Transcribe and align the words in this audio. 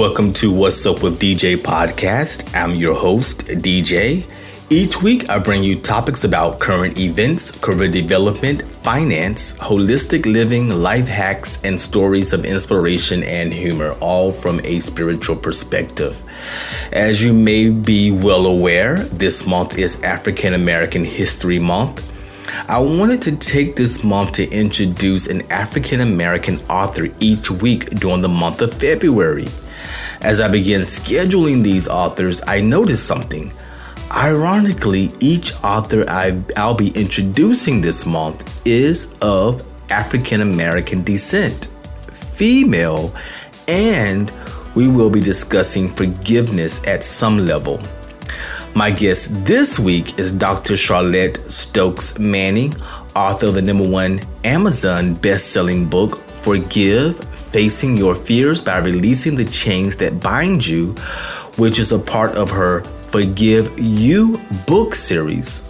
Welcome 0.00 0.32
to 0.40 0.50
What's 0.50 0.86
Up 0.86 1.02
with 1.02 1.20
DJ 1.20 1.56
podcast. 1.58 2.56
I'm 2.56 2.74
your 2.74 2.94
host, 2.94 3.44
DJ. 3.48 4.26
Each 4.70 5.02
week, 5.02 5.28
I 5.28 5.38
bring 5.38 5.62
you 5.62 5.78
topics 5.78 6.24
about 6.24 6.58
current 6.58 6.98
events, 6.98 7.50
career 7.50 7.90
development, 7.90 8.62
finance, 8.62 9.52
holistic 9.58 10.24
living, 10.24 10.70
life 10.70 11.06
hacks, 11.06 11.62
and 11.64 11.78
stories 11.78 12.32
of 12.32 12.46
inspiration 12.46 13.22
and 13.24 13.52
humor, 13.52 13.94
all 14.00 14.32
from 14.32 14.62
a 14.64 14.80
spiritual 14.80 15.36
perspective. 15.36 16.22
As 16.92 17.22
you 17.22 17.34
may 17.34 17.68
be 17.68 18.10
well 18.10 18.46
aware, 18.46 19.00
this 19.00 19.46
month 19.46 19.76
is 19.76 20.02
African 20.02 20.54
American 20.54 21.04
History 21.04 21.58
Month. 21.58 22.10
I 22.70 22.78
wanted 22.78 23.20
to 23.22 23.36
take 23.36 23.76
this 23.76 24.02
month 24.02 24.32
to 24.32 24.48
introduce 24.50 25.26
an 25.26 25.42
African 25.52 26.00
American 26.00 26.58
author 26.70 27.08
each 27.20 27.50
week 27.50 27.90
during 27.90 28.22
the 28.22 28.30
month 28.30 28.62
of 28.62 28.72
February. 28.72 29.48
As 30.20 30.40
I 30.40 30.48
began 30.48 30.80
scheduling 30.80 31.62
these 31.62 31.88
authors, 31.88 32.40
I 32.46 32.60
noticed 32.60 33.06
something. 33.06 33.52
Ironically, 34.10 35.10
each 35.20 35.52
author 35.62 36.04
I, 36.08 36.42
will 36.56 36.74
be 36.74 36.90
introducing 36.90 37.80
this 37.80 38.06
month 38.06 38.66
is 38.66 39.14
of 39.22 39.66
African 39.90 40.40
American 40.40 41.02
descent, 41.02 41.68
female, 42.10 43.14
and 43.68 44.32
we 44.74 44.88
will 44.88 45.10
be 45.10 45.20
discussing 45.20 45.88
forgiveness 45.88 46.84
at 46.86 47.04
some 47.04 47.46
level. 47.46 47.80
My 48.74 48.90
guest 48.90 49.44
this 49.44 49.78
week 49.78 50.18
is 50.18 50.34
Dr. 50.34 50.76
Charlotte 50.76 51.38
Stokes 51.50 52.18
Manning, 52.18 52.74
author 53.16 53.46
of 53.46 53.54
the 53.54 53.62
number 53.62 53.88
one 53.88 54.20
Amazon 54.44 55.14
best-selling 55.14 55.86
book, 55.86 56.20
Forgive 56.34 57.18
Facing 57.52 57.96
Your 57.96 58.14
Fears 58.14 58.62
by 58.62 58.78
Releasing 58.78 59.34
the 59.34 59.44
Chains 59.44 59.96
That 59.96 60.20
Bind 60.20 60.64
You, 60.64 60.92
which 61.56 61.80
is 61.80 61.90
a 61.90 61.98
part 61.98 62.36
of 62.36 62.48
her 62.48 62.82
Forgive 62.84 63.68
You 63.80 64.40
book 64.68 64.94
series. 64.94 65.68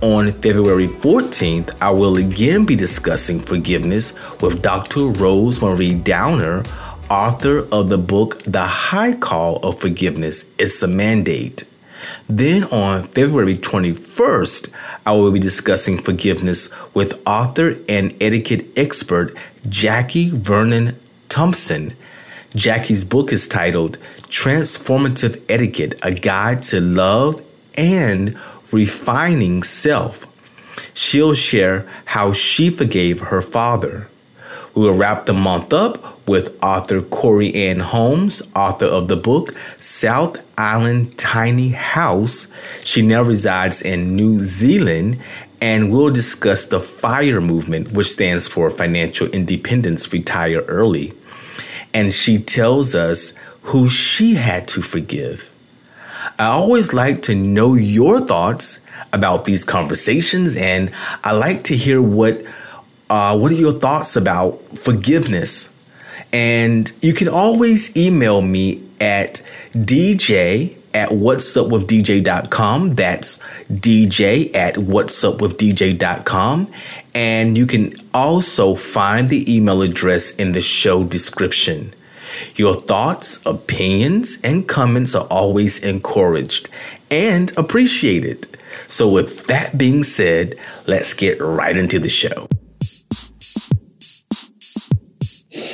On 0.00 0.30
February 0.30 0.86
14th, 0.86 1.76
I 1.82 1.90
will 1.90 2.18
again 2.18 2.64
be 2.64 2.76
discussing 2.76 3.40
forgiveness 3.40 4.14
with 4.40 4.62
Dr. 4.62 5.08
Rose 5.08 5.60
Marie 5.60 5.94
Downer, 5.94 6.62
author 7.10 7.66
of 7.72 7.88
the 7.88 7.98
book 7.98 8.40
The 8.44 8.62
High 8.62 9.14
Call 9.14 9.56
of 9.66 9.80
Forgiveness 9.80 10.44
It's 10.56 10.80
a 10.84 10.86
Mandate. 10.86 11.64
Then 12.28 12.62
on 12.64 13.08
February 13.08 13.56
21st, 13.56 14.70
I 15.04 15.12
will 15.14 15.32
be 15.32 15.40
discussing 15.40 16.00
forgiveness 16.00 16.70
with 16.94 17.20
author 17.26 17.74
and 17.88 18.14
etiquette 18.22 18.66
expert 18.78 19.36
Jackie 19.68 20.30
Vernon 20.30 20.96
Thompson. 21.28 21.94
Jackie's 22.54 23.04
book 23.04 23.32
is 23.32 23.46
titled 23.46 23.98
Transformative 24.28 25.40
Etiquette 25.48 25.98
A 26.02 26.12
Guide 26.12 26.62
to 26.64 26.80
Love 26.80 27.44
and 27.76 28.36
Refining 28.72 29.62
Self. 29.62 30.26
She'll 30.94 31.34
share 31.34 31.86
how 32.06 32.32
she 32.32 32.70
forgave 32.70 33.20
her 33.20 33.42
father. 33.42 34.08
We 34.74 34.82
will 34.82 34.94
wrap 34.94 35.26
the 35.26 35.32
month 35.32 35.72
up 35.72 36.26
with 36.28 36.56
author 36.62 37.02
Corey 37.02 37.54
Ann 37.54 37.80
Holmes, 37.80 38.42
author 38.54 38.86
of 38.86 39.08
the 39.08 39.16
book 39.16 39.54
South 39.78 40.38
Island 40.56 41.18
Tiny 41.18 41.70
House. 41.70 42.48
She 42.84 43.02
now 43.02 43.22
resides 43.22 43.82
in 43.82 44.14
New 44.14 44.38
Zealand 44.40 45.18
and 45.60 45.90
we'll 45.90 46.10
discuss 46.10 46.66
the 46.66 46.78
FIRE 46.78 47.40
movement, 47.40 47.92
which 47.92 48.10
stands 48.10 48.46
for 48.46 48.70
Financial 48.70 49.26
Independence 49.28 50.12
Retire 50.12 50.60
Early 50.60 51.12
and 51.94 52.12
she 52.12 52.38
tells 52.38 52.94
us 52.94 53.34
who 53.62 53.88
she 53.88 54.34
had 54.34 54.66
to 54.68 54.82
forgive. 54.82 55.50
I 56.38 56.46
always 56.46 56.94
like 56.94 57.22
to 57.22 57.34
know 57.34 57.74
your 57.74 58.20
thoughts 58.20 58.80
about 59.12 59.44
these 59.44 59.64
conversations, 59.64 60.56
and 60.56 60.92
I 61.24 61.32
like 61.32 61.62
to 61.64 61.76
hear 61.76 62.00
what 62.00 62.42
uh, 63.10 63.36
what 63.38 63.50
are 63.50 63.56
your 63.56 63.72
thoughts 63.72 64.16
about 64.16 64.60
forgiveness. 64.78 65.74
And 66.32 66.92
you 67.00 67.14
can 67.14 67.28
always 67.28 67.96
email 67.96 68.42
me 68.42 68.82
at 69.00 69.42
dj 69.72 70.77
at 70.98 71.10
whatsupwithdj.com. 71.10 72.96
That's 72.96 73.38
dj 73.70 74.54
at 74.54 74.74
whatsupwithdj.com. 74.74 76.72
And 77.14 77.56
you 77.56 77.66
can 77.66 77.94
also 78.12 78.74
find 78.74 79.30
the 79.30 79.54
email 79.54 79.82
address 79.82 80.34
in 80.34 80.50
the 80.52 80.60
show 80.60 81.04
description. 81.04 81.94
Your 82.56 82.74
thoughts, 82.74 83.46
opinions, 83.46 84.40
and 84.42 84.66
comments 84.68 85.14
are 85.14 85.26
always 85.30 85.84
encouraged 85.84 86.68
and 87.10 87.56
appreciated. 87.56 88.48
So, 88.86 89.08
with 89.08 89.46
that 89.46 89.78
being 89.78 90.02
said, 90.02 90.54
let's 90.86 91.14
get 91.14 91.40
right 91.40 91.76
into 91.76 91.98
the 91.98 92.08
show. 92.08 92.48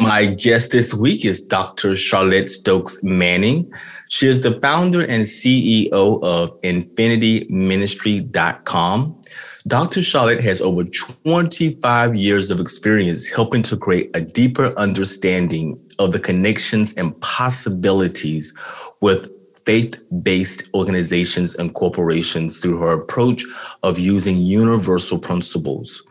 My 0.02 0.26
guest 0.26 0.70
this 0.72 0.94
week 0.94 1.24
is 1.24 1.44
Dr. 1.46 1.96
Charlotte 1.96 2.50
Stokes 2.50 3.02
Manning. 3.02 3.72
She 4.08 4.26
is 4.26 4.40
the 4.42 4.60
founder 4.60 5.00
and 5.00 5.22
CEO 5.22 6.22
of 6.22 6.60
infinityministry.com. 6.60 9.20
Dr. 9.66 10.02
Charlotte 10.02 10.42
has 10.42 10.60
over 10.60 10.84
25 10.84 12.14
years 12.14 12.50
of 12.50 12.60
experience 12.60 13.26
helping 13.26 13.62
to 13.62 13.78
create 13.78 14.14
a 14.14 14.20
deeper 14.20 14.74
understanding 14.76 15.82
of 15.98 16.12
the 16.12 16.20
connections 16.20 16.92
and 16.94 17.18
possibilities 17.22 18.52
with 19.00 19.30
faith 19.64 20.04
based 20.22 20.68
organizations 20.74 21.54
and 21.54 21.72
corporations 21.74 22.60
through 22.60 22.78
her 22.78 22.92
approach 22.92 23.44
of 23.82 23.98
using 23.98 24.36
universal 24.36 25.18
principles 25.18 26.02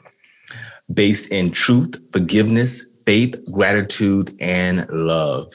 based 0.91 1.31
in 1.31 1.51
truth, 1.51 2.01
forgiveness, 2.11 2.89
faith, 3.05 3.39
gratitude, 3.51 4.31
and 4.41 4.89
love. 4.89 5.53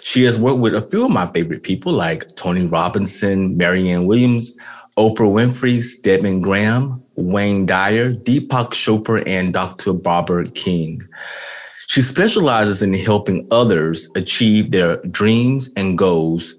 She 0.00 0.24
has 0.24 0.38
worked 0.38 0.60
with 0.60 0.74
a 0.74 0.86
few 0.88 1.04
of 1.04 1.10
my 1.10 1.26
favorite 1.32 1.62
people 1.62 1.92
like 1.92 2.34
Tony 2.36 2.66
Robinson, 2.66 3.56
Marianne 3.56 4.06
Williams, 4.06 4.56
Oprah 4.96 5.30
Winfrey, 5.30 5.82
Stedman 5.82 6.40
Graham, 6.40 7.02
Wayne 7.16 7.66
Dyer, 7.66 8.14
Deepak 8.14 8.70
Chopra, 8.70 9.22
and 9.26 9.52
Dr. 9.52 9.92
Barbara 9.92 10.46
King. 10.46 11.02
She 11.88 12.00
specializes 12.00 12.82
in 12.82 12.94
helping 12.94 13.46
others 13.50 14.08
achieve 14.16 14.70
their 14.70 14.96
dreams 15.02 15.70
and 15.76 15.98
goals. 15.98 16.54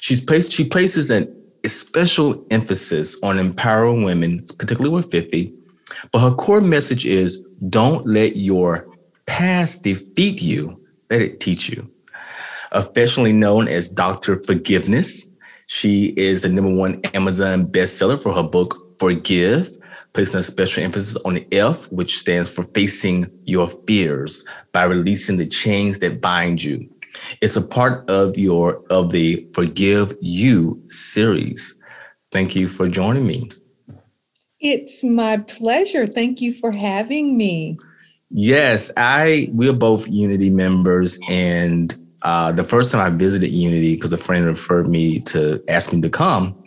She's 0.00 0.20
placed, 0.20 0.52
she 0.52 0.64
places 0.64 1.10
an, 1.10 1.34
special 1.66 2.44
emphasis 2.50 3.20
on 3.22 3.38
empowering 3.38 4.04
women, 4.04 4.44
particularly 4.58 4.94
with 4.94 5.10
50. 5.10 5.52
But 6.10 6.20
her 6.20 6.34
core 6.34 6.60
message 6.60 7.06
is 7.06 7.46
don't 7.68 8.06
let 8.06 8.36
your 8.36 8.88
past 9.26 9.82
defeat 9.82 10.42
you, 10.42 10.82
let 11.10 11.22
it 11.22 11.40
teach 11.40 11.68
you. 11.68 11.88
Affectionately 12.72 13.34
known 13.34 13.68
as 13.68 13.88
Dr. 13.88 14.42
Forgiveness, 14.42 15.30
she 15.66 16.14
is 16.16 16.42
the 16.42 16.48
number 16.48 16.74
one 16.74 17.00
Amazon 17.14 17.66
bestseller 17.66 18.20
for 18.20 18.32
her 18.32 18.42
book, 18.42 18.98
Forgive, 18.98 19.68
placing 20.14 20.40
a 20.40 20.42
special 20.42 20.82
emphasis 20.82 21.16
on 21.24 21.34
the 21.34 21.46
F, 21.52 21.90
which 21.92 22.18
stands 22.18 22.48
for 22.48 22.64
facing 22.64 23.30
your 23.44 23.68
fears 23.86 24.46
by 24.72 24.84
releasing 24.84 25.36
the 25.36 25.46
chains 25.46 25.98
that 25.98 26.20
bind 26.20 26.62
you. 26.62 26.88
It's 27.40 27.56
a 27.56 27.66
part 27.66 28.08
of 28.08 28.38
your 28.38 28.82
of 28.90 29.10
the 29.10 29.46
Forgive 29.52 30.14
You 30.22 30.82
series. 30.86 31.78
Thank 32.30 32.56
you 32.56 32.68
for 32.68 32.88
joining 32.88 33.26
me. 33.26 33.50
It's 34.60 35.04
my 35.04 35.38
pleasure. 35.38 36.06
Thank 36.06 36.40
you 36.40 36.54
for 36.54 36.72
having 36.72 37.36
me. 37.36 37.78
Yes, 38.30 38.90
I 38.96 39.48
we're 39.52 39.74
both 39.74 40.08
Unity 40.08 40.48
members 40.48 41.18
and 41.28 41.94
uh, 42.24 42.52
the 42.52 42.64
first 42.64 42.92
time 42.92 43.00
I 43.00 43.16
visited 43.16 43.48
Unity, 43.48 43.94
because 43.94 44.12
a 44.12 44.18
friend 44.18 44.46
referred 44.46 44.88
me 44.88 45.20
to 45.20 45.62
ask 45.68 45.92
me 45.92 46.00
to 46.00 46.10
come, 46.10 46.62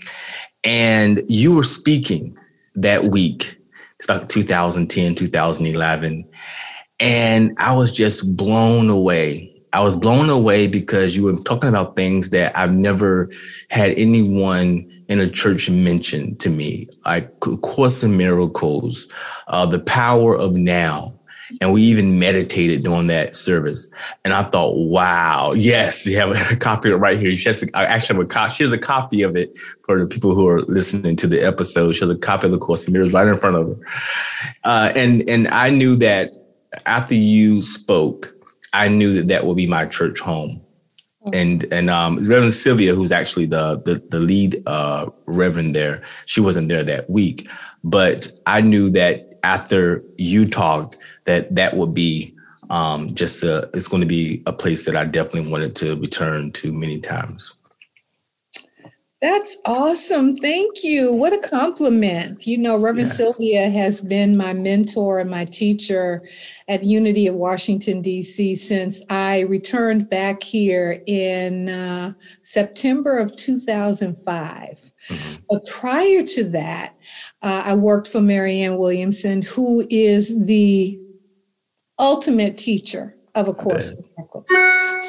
and 0.63 1.21
you 1.27 1.55
were 1.55 1.63
speaking 1.63 2.37
that 2.75 3.05
week. 3.05 3.57
It's 3.97 4.05
about 4.05 4.29
2010, 4.29 5.15
2011. 5.15 6.27
And 6.99 7.53
I 7.57 7.75
was 7.75 7.91
just 7.91 8.35
blown 8.35 8.89
away. 8.89 9.51
I 9.73 9.81
was 9.83 9.95
blown 9.95 10.29
away 10.29 10.67
because 10.67 11.15
you 11.15 11.23
were 11.23 11.35
talking 11.35 11.69
about 11.69 11.95
things 11.95 12.29
that 12.29 12.57
I've 12.57 12.73
never 12.73 13.29
had 13.69 13.91
anyone 13.97 14.89
in 15.07 15.19
a 15.19 15.29
church 15.29 15.69
mention 15.69 16.35
to 16.37 16.49
me, 16.49 16.87
like 17.05 17.39
Course 17.39 18.03
in 18.03 18.17
Miracles, 18.17 19.11
uh, 19.47 19.65
the 19.65 19.79
power 19.79 20.35
of 20.35 20.55
now, 20.55 21.14
and 21.61 21.73
we 21.73 21.81
even 21.83 22.19
meditated 22.19 22.83
during 22.83 23.07
that 23.07 23.35
service. 23.35 23.91
And 24.23 24.33
I 24.33 24.43
thought, 24.43 24.75
wow, 24.75 25.53
yes, 25.53 26.05
you 26.05 26.17
have 26.17 26.31
a 26.51 26.55
copy 26.59 26.89
of 26.89 26.95
it 26.95 26.97
right 26.97 27.19
here. 27.19 27.31
She 27.35 27.49
has 27.49 27.63
a, 27.63 27.67
I 27.77 27.85
actually 27.85 28.17
have 28.17 28.25
a 28.25 28.27
copy. 28.27 28.53
She 28.53 28.63
has 28.63 28.71
a 28.71 28.77
copy 28.77 29.21
of 29.21 29.35
it 29.35 29.57
for 29.83 29.99
the 29.99 30.05
people 30.05 30.33
who 30.35 30.47
are 30.47 30.61
listening 30.63 31.15
to 31.17 31.27
the 31.27 31.41
episode. 31.41 31.93
She 31.93 32.01
has 32.01 32.09
a 32.09 32.17
copy 32.17 32.47
of 32.47 32.51
the 32.51 32.57
Course 32.57 32.87
in 32.87 32.93
Miracles 32.93 33.13
right 33.13 33.27
in 33.27 33.37
front 33.37 33.55
of 33.55 33.67
her. 33.67 33.75
Uh, 34.63 34.91
and 34.95 35.27
and 35.29 35.47
I 35.49 35.69
knew 35.69 35.95
that 35.97 36.33
after 36.85 37.15
you 37.15 37.61
spoke, 37.61 38.33
I 38.73 38.87
knew 38.87 39.13
that 39.13 39.27
that 39.29 39.45
would 39.45 39.57
be 39.57 39.67
my 39.67 39.85
church 39.85 40.19
home. 40.19 40.61
and 41.33 41.65
and 41.71 41.89
um, 41.89 42.17
Reverend 42.17 42.53
Sylvia, 42.53 42.93
who's 42.93 43.11
actually 43.11 43.45
the 43.45 43.81
the, 43.85 44.03
the 44.09 44.19
lead 44.19 44.61
uh, 44.65 45.09
reverend 45.25 45.75
there, 45.75 46.01
she 46.25 46.41
wasn't 46.41 46.69
there 46.69 46.83
that 46.83 47.09
week, 47.09 47.49
but 47.83 48.29
I 48.45 48.61
knew 48.61 48.89
that 48.91 49.34
after 49.45 50.03
you 50.17 50.49
talked, 50.49 50.97
that 51.25 51.53
that 51.53 51.77
would 51.77 51.93
be 51.93 52.35
um, 52.71 53.13
just 53.13 53.43
a, 53.43 53.69
it's 53.75 53.87
going 53.87 54.01
to 54.01 54.07
be 54.07 54.41
a 54.47 54.53
place 54.53 54.85
that 54.85 54.95
I 54.95 55.05
definitely 55.05 55.51
wanted 55.51 55.75
to 55.75 55.95
return 55.97 56.51
to 56.53 56.73
many 56.73 56.99
times. 56.99 57.53
That's 59.21 59.57
awesome. 59.65 60.35
Thank 60.35 60.83
you. 60.83 61.13
What 61.13 61.31
a 61.31 61.47
compliment. 61.47 62.45
You 62.45 62.57
know, 62.57 62.75
Reverend 62.75 63.07
yes. 63.07 63.17
Sylvia 63.17 63.69
has 63.69 64.01
been 64.01 64.35
my 64.35 64.51
mentor 64.51 65.19
and 65.19 65.29
my 65.29 65.45
teacher 65.45 66.27
at 66.67 66.83
Unity 66.83 67.27
of 67.27 67.35
Washington, 67.35 68.01
D.C. 68.01 68.55
since 68.55 69.03
I 69.09 69.41
returned 69.41 70.09
back 70.09 70.43
here 70.43 71.01
in 71.05 71.69
uh, 71.69 72.13
September 72.41 73.17
of 73.17 73.35
2005. 73.35 74.91
Mm-hmm. 75.07 75.43
But 75.49 75.65
prior 75.67 76.23
to 76.23 76.43
that, 76.49 76.95
uh, 77.41 77.63
I 77.65 77.75
worked 77.75 78.07
for 78.07 78.21
Marianne 78.21 78.77
Williamson, 78.77 79.41
who 79.41 79.85
is 79.89 80.45
the 80.45 80.99
ultimate 81.99 82.57
teacher 82.57 83.15
of 83.35 83.47
A 83.47 83.53
Course 83.53 83.91
in 83.91 84.03
Miracles. 84.17 84.47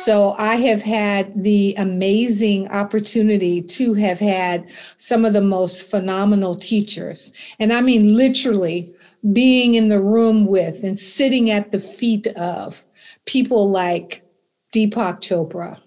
So 0.04 0.32
I 0.32 0.56
have 0.56 0.82
had 0.82 1.32
the 1.42 1.74
amazing 1.78 2.68
opportunity 2.68 3.62
to 3.62 3.94
have 3.94 4.18
had 4.18 4.68
some 4.96 5.24
of 5.24 5.32
the 5.32 5.40
most 5.40 5.88
phenomenal 5.88 6.54
teachers. 6.54 7.32
And 7.58 7.72
I 7.72 7.80
mean, 7.80 8.16
literally 8.16 8.92
being 9.32 9.74
in 9.74 9.88
the 9.88 10.00
room 10.00 10.46
with 10.46 10.82
and 10.84 10.98
sitting 10.98 11.50
at 11.50 11.70
the 11.70 11.80
feet 11.80 12.26
of 12.36 12.84
people 13.24 13.70
like 13.70 14.22
Deepak 14.74 15.20
Chopra, 15.20 15.80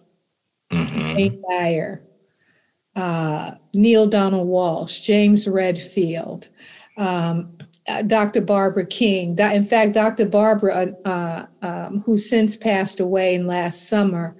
mm-hmm. 0.71 1.41
Dyer, 1.49 2.01
uh, 2.99 3.55
Neale 3.73 4.07
Donald 4.07 4.49
Walsch, 4.49 5.01
James 5.01 5.47
Redfield, 5.47 6.49
um, 6.97 7.57
uh, 7.87 8.01
Dr. 8.03 8.41
Barbara 8.41 8.85
King. 8.85 9.39
In 9.39 9.63
fact, 9.63 9.93
Dr. 9.93 10.25
Barbara, 10.25 10.93
uh, 11.05 11.45
um, 11.61 12.01
who 12.05 12.17
since 12.17 12.57
passed 12.57 12.99
away 12.99 13.35
in 13.35 13.47
last 13.47 13.87
summer, 13.87 14.35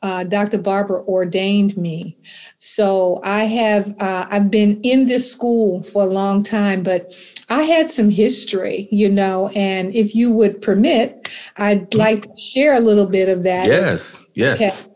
uh, 0.00 0.24
Dr. 0.24 0.58
Barbara 0.58 1.02
ordained 1.02 1.76
me. 1.76 2.16
So 2.56 3.20
I 3.24 3.44
have 3.44 3.94
uh, 4.00 4.26
I've 4.30 4.50
been 4.50 4.80
in 4.82 5.06
this 5.06 5.30
school 5.30 5.82
for 5.82 6.04
a 6.04 6.06
long 6.06 6.42
time, 6.42 6.82
but 6.82 7.12
I 7.50 7.62
had 7.64 7.90
some 7.90 8.08
history, 8.08 8.88
you 8.90 9.10
know. 9.10 9.50
And 9.54 9.94
if 9.94 10.14
you 10.14 10.32
would 10.32 10.62
permit, 10.62 11.28
I'd 11.58 11.92
like 11.94 12.22
to 12.22 12.40
share 12.40 12.74
a 12.74 12.80
little 12.80 13.06
bit 13.06 13.28
of 13.28 13.42
that. 13.42 13.66
Yes, 13.66 14.24
yes. 14.34 14.62
Okay. 14.62 14.87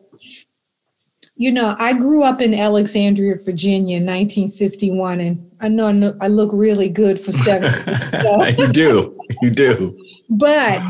You 1.36 1.50
know, 1.50 1.74
I 1.78 1.94
grew 1.94 2.22
up 2.22 2.40
in 2.40 2.52
Alexandria, 2.54 3.36
Virginia 3.44 3.96
in 3.96 4.06
1951, 4.06 5.20
and 5.20 5.50
I 5.60 5.68
know 5.68 5.86
I, 5.86 5.92
know, 5.92 6.12
I 6.20 6.28
look 6.28 6.50
really 6.52 6.88
good 6.88 7.18
for 7.18 7.32
seven. 7.32 7.72
So. 8.22 8.46
you 8.58 8.68
do, 8.68 9.18
you 9.40 9.50
do. 9.50 9.98
But 10.28 10.82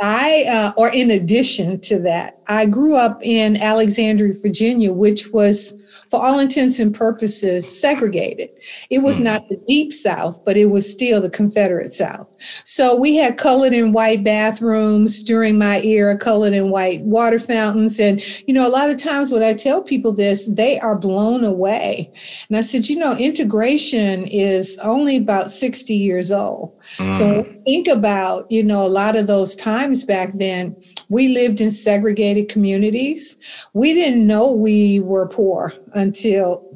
I, 0.00 0.44
uh, 0.50 0.72
or 0.76 0.90
in 0.92 1.10
addition 1.10 1.80
to 1.82 1.98
that, 2.00 2.39
I 2.50 2.66
grew 2.66 2.96
up 2.96 3.20
in 3.22 3.56
Alexandria, 3.56 4.34
Virginia, 4.42 4.92
which 4.92 5.30
was 5.30 5.80
for 6.10 6.20
all 6.20 6.40
intents 6.40 6.80
and 6.80 6.92
purposes, 6.92 7.80
segregated. 7.80 8.50
It 8.90 8.98
was 8.98 9.20
mm. 9.20 9.24
not 9.24 9.48
the 9.48 9.56
deep 9.68 9.92
South, 9.92 10.44
but 10.44 10.56
it 10.56 10.66
was 10.66 10.90
still 10.90 11.20
the 11.20 11.30
Confederate 11.30 11.92
South. 11.92 12.26
So 12.64 12.96
we 12.96 13.14
had 13.14 13.36
colored 13.36 13.72
and 13.72 13.94
white 13.94 14.24
bathrooms 14.24 15.22
during 15.22 15.58
my 15.58 15.80
era, 15.82 16.18
colored 16.18 16.52
and 16.52 16.72
white 16.72 17.02
water 17.02 17.38
fountains. 17.38 18.00
And, 18.00 18.20
you 18.48 18.52
know, 18.52 18.66
a 18.66 18.70
lot 18.70 18.90
of 18.90 18.96
times 18.96 19.30
when 19.30 19.44
I 19.44 19.54
tell 19.54 19.82
people 19.82 20.12
this, 20.12 20.46
they 20.46 20.80
are 20.80 20.96
blown 20.96 21.44
away. 21.44 22.10
And 22.48 22.56
I 22.58 22.62
said, 22.62 22.88
you 22.88 22.98
know, 22.98 23.16
integration 23.16 24.24
is 24.24 24.76
only 24.82 25.16
about 25.16 25.52
60 25.52 25.94
years 25.94 26.32
old. 26.32 26.76
Mm. 26.96 27.14
So 27.14 27.42
think 27.64 27.86
about, 27.86 28.50
you 28.50 28.64
know, 28.64 28.84
a 28.84 28.88
lot 28.88 29.14
of 29.14 29.28
those 29.28 29.54
times 29.54 30.02
back 30.02 30.32
then, 30.34 30.74
we 31.08 31.28
lived 31.28 31.60
in 31.60 31.70
segregated 31.70 32.39
communities. 32.44 33.36
We 33.72 33.94
didn't 33.94 34.26
know 34.26 34.52
we 34.52 35.00
were 35.00 35.26
poor 35.26 35.72
until 35.94 36.70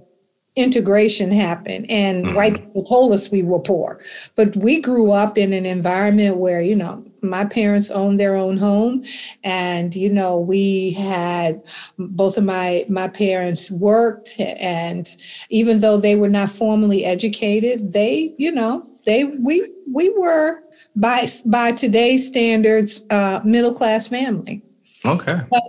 integration 0.57 1.33
happened 1.33 1.87
and 1.91 2.25
mm-hmm. 2.25 2.37
white 2.37 2.55
people 2.55 2.85
told 2.85 3.13
us 3.13 3.31
we 3.31 3.43
were 3.43 3.59
poor 3.59 4.01
but 4.37 4.55
we 4.57 4.81
grew 4.81 5.11
up 5.11 5.37
in 5.37 5.53
an 5.53 5.67
environment 5.67 6.37
where 6.37 6.61
you 6.61 6.77
know 6.77 7.05
my 7.23 7.45
parents 7.45 7.91
owned 7.91 8.21
their 8.21 8.37
own 8.37 8.57
home 8.57 9.03
and 9.43 9.97
you 9.97 10.09
know 10.09 10.39
we 10.39 10.93
had 10.93 11.61
both 11.99 12.37
of 12.37 12.45
my 12.45 12.85
my 12.89 13.09
parents 13.09 13.69
worked 13.73 14.39
and 14.39 15.17
even 15.51 15.81
though 15.81 15.97
they 15.97 16.15
were 16.15 16.29
not 16.29 16.49
formally 16.49 17.05
educated 17.05 17.93
they 17.93 18.33
you 18.39 18.53
know 18.53 18.87
they 19.07 19.25
we 19.25 19.69
we 19.93 20.09
were 20.11 20.61
by 20.95 21.27
by 21.47 21.73
today's 21.73 22.25
standards 22.25 23.03
uh 23.11 23.41
middle 23.45 23.75
class 23.75 24.07
family 24.07 24.63
okay 25.07 25.41
but 25.51 25.63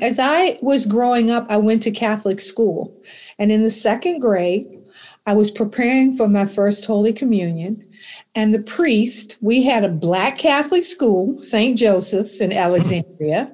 as 0.00 0.18
I 0.20 0.58
was 0.62 0.86
growing 0.86 1.30
up, 1.30 1.46
I 1.48 1.56
went 1.56 1.82
to 1.82 1.90
Catholic 1.90 2.40
school. 2.40 2.96
And 3.38 3.50
in 3.50 3.62
the 3.62 3.70
second 3.70 4.20
grade, 4.20 4.66
I 5.26 5.34
was 5.34 5.50
preparing 5.50 6.16
for 6.16 6.28
my 6.28 6.46
first 6.46 6.84
Holy 6.84 7.12
Communion. 7.12 7.84
And 8.34 8.54
the 8.54 8.62
priest, 8.62 9.36
we 9.40 9.62
had 9.62 9.84
a 9.84 9.88
Black 9.88 10.38
Catholic 10.38 10.84
school, 10.84 11.42
St. 11.42 11.76
Joseph's 11.76 12.40
in 12.40 12.52
Alexandria, 12.52 13.52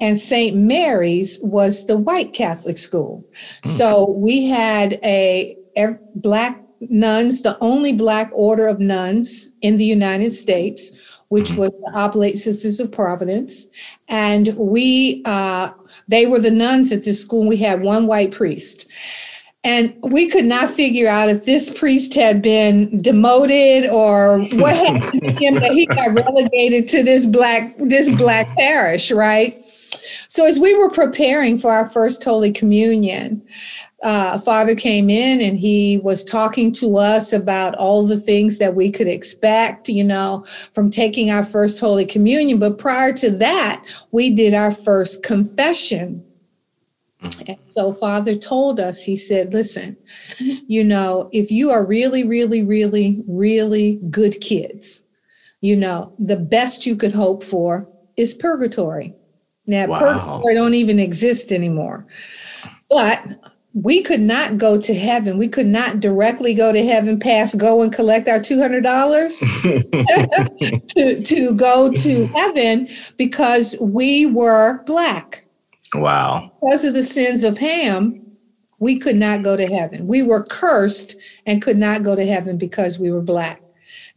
and 0.00 0.16
St. 0.16 0.56
Mary's 0.56 1.40
was 1.42 1.86
the 1.86 1.96
white 1.96 2.32
Catholic 2.32 2.78
school. 2.78 3.24
Hmm. 3.64 3.68
So 3.68 4.10
we 4.12 4.46
had 4.46 4.94
a, 5.02 5.56
a 5.76 5.98
Black 6.14 6.62
nuns, 6.82 7.42
the 7.42 7.58
only 7.60 7.92
Black 7.92 8.30
order 8.32 8.68
of 8.68 8.80
nuns 8.80 9.48
in 9.60 9.76
the 9.76 9.84
United 9.84 10.32
States 10.32 10.92
which 11.30 11.52
was 11.52 11.70
the 11.70 11.92
Oblate 11.94 12.38
Sisters 12.38 12.80
of 12.80 12.90
Providence. 12.92 13.66
And 14.08 14.48
we, 14.56 15.22
uh, 15.24 15.70
they 16.08 16.26
were 16.26 16.40
the 16.40 16.50
nuns 16.50 16.90
at 16.92 17.04
this 17.04 17.22
school. 17.22 17.48
We 17.48 17.56
had 17.56 17.82
one 17.82 18.06
white 18.06 18.32
priest. 18.32 18.90
And 19.62 19.94
we 20.02 20.28
could 20.28 20.46
not 20.46 20.70
figure 20.70 21.08
out 21.08 21.28
if 21.28 21.44
this 21.44 21.72
priest 21.78 22.14
had 22.14 22.42
been 22.42 23.00
demoted 23.00 23.88
or 23.90 24.40
what 24.40 24.74
happened 24.74 25.22
to 25.22 25.30
him 25.32 25.54
that 25.56 25.72
he 25.72 25.86
got 25.86 26.14
relegated 26.14 26.88
to 26.88 27.02
this 27.02 27.26
black 27.26 27.76
this 27.78 28.08
black 28.16 28.48
parish, 28.56 29.12
right? 29.12 29.59
So 30.28 30.46
as 30.46 30.58
we 30.58 30.74
were 30.74 30.90
preparing 30.90 31.58
for 31.58 31.70
our 31.70 31.88
first 31.88 32.22
Holy 32.22 32.52
Communion, 32.52 33.42
uh, 34.02 34.38
father 34.38 34.74
came 34.74 35.10
in 35.10 35.40
and 35.40 35.58
he 35.58 35.98
was 35.98 36.24
talking 36.24 36.72
to 36.72 36.96
us 36.96 37.32
about 37.32 37.74
all 37.74 38.06
the 38.06 38.20
things 38.20 38.58
that 38.58 38.74
we 38.74 38.90
could 38.90 39.08
expect, 39.08 39.88
you 39.88 40.04
know, 40.04 40.44
from 40.72 40.90
taking 40.90 41.30
our 41.30 41.44
first 41.44 41.80
Holy 41.80 42.06
Communion. 42.06 42.58
But 42.58 42.78
prior 42.78 43.12
to 43.14 43.30
that, 43.30 43.84
we 44.12 44.30
did 44.30 44.54
our 44.54 44.70
first 44.70 45.22
confession. 45.22 46.24
Mm-hmm. 47.22 47.42
And 47.48 47.58
so 47.66 47.92
father 47.92 48.36
told 48.36 48.80
us, 48.80 49.04
he 49.04 49.16
said, 49.16 49.52
listen, 49.52 49.96
you 50.38 50.82
know, 50.82 51.28
if 51.32 51.50
you 51.50 51.70
are 51.70 51.84
really, 51.84 52.24
really, 52.24 52.62
really, 52.62 53.22
really 53.26 54.00
good 54.10 54.40
kids, 54.40 55.02
you 55.60 55.76
know, 55.76 56.14
the 56.18 56.38
best 56.38 56.86
you 56.86 56.96
could 56.96 57.12
hope 57.12 57.44
for 57.44 57.86
is 58.16 58.32
purgatory. 58.32 59.14
Now, 59.70 59.86
wow. 59.86 60.00
purgatory 60.00 60.54
don't 60.54 60.74
even 60.74 60.98
exist 60.98 61.52
anymore. 61.52 62.04
But 62.90 63.24
we 63.72 64.02
could 64.02 64.20
not 64.20 64.58
go 64.58 64.80
to 64.80 64.94
heaven. 64.94 65.38
We 65.38 65.46
could 65.46 65.66
not 65.66 66.00
directly 66.00 66.54
go 66.54 66.72
to 66.72 66.84
heaven, 66.84 67.20
pass 67.20 67.54
go 67.54 67.82
and 67.82 67.92
collect 67.92 68.26
our 68.26 68.40
$200 68.40 70.88
to, 70.88 71.22
to 71.22 71.54
go 71.54 71.92
to 71.92 72.26
heaven 72.26 72.88
because 73.16 73.76
we 73.80 74.26
were 74.26 74.82
Black. 74.86 75.44
Wow. 75.94 76.50
Because 76.60 76.84
of 76.84 76.94
the 76.94 77.04
sins 77.04 77.44
of 77.44 77.58
Ham, 77.58 78.20
we 78.80 78.98
could 78.98 79.16
not 79.16 79.42
go 79.42 79.56
to 79.56 79.66
heaven. 79.66 80.08
We 80.08 80.22
were 80.22 80.42
cursed 80.42 81.16
and 81.46 81.62
could 81.62 81.78
not 81.78 82.02
go 82.02 82.16
to 82.16 82.26
heaven 82.26 82.58
because 82.58 82.98
we 82.98 83.12
were 83.12 83.22
Black. 83.22 83.62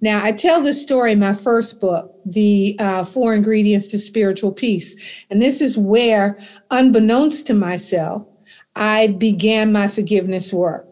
Now, 0.03 0.21
I 0.21 0.33
tell 0.33 0.61
this 0.61 0.83
story 0.83 1.13
in 1.13 1.19
my 1.19 1.33
first 1.33 1.79
book, 1.79 2.19
The 2.25 2.75
uh, 2.77 3.05
Four 3.05 3.33
Ingredients 3.33 3.87
to 3.87 3.97
Spiritual 3.97 4.51
Peace. 4.51 4.97
And 5.29 5.41
this 5.41 5.61
is 5.61 5.77
where, 5.77 6.37
unbeknownst 6.71 7.47
to 7.47 7.53
myself, 7.53 8.27
I 8.75 9.07
began 9.07 9.71
my 9.71 9.87
forgiveness 9.87 10.51
work. 10.51 10.85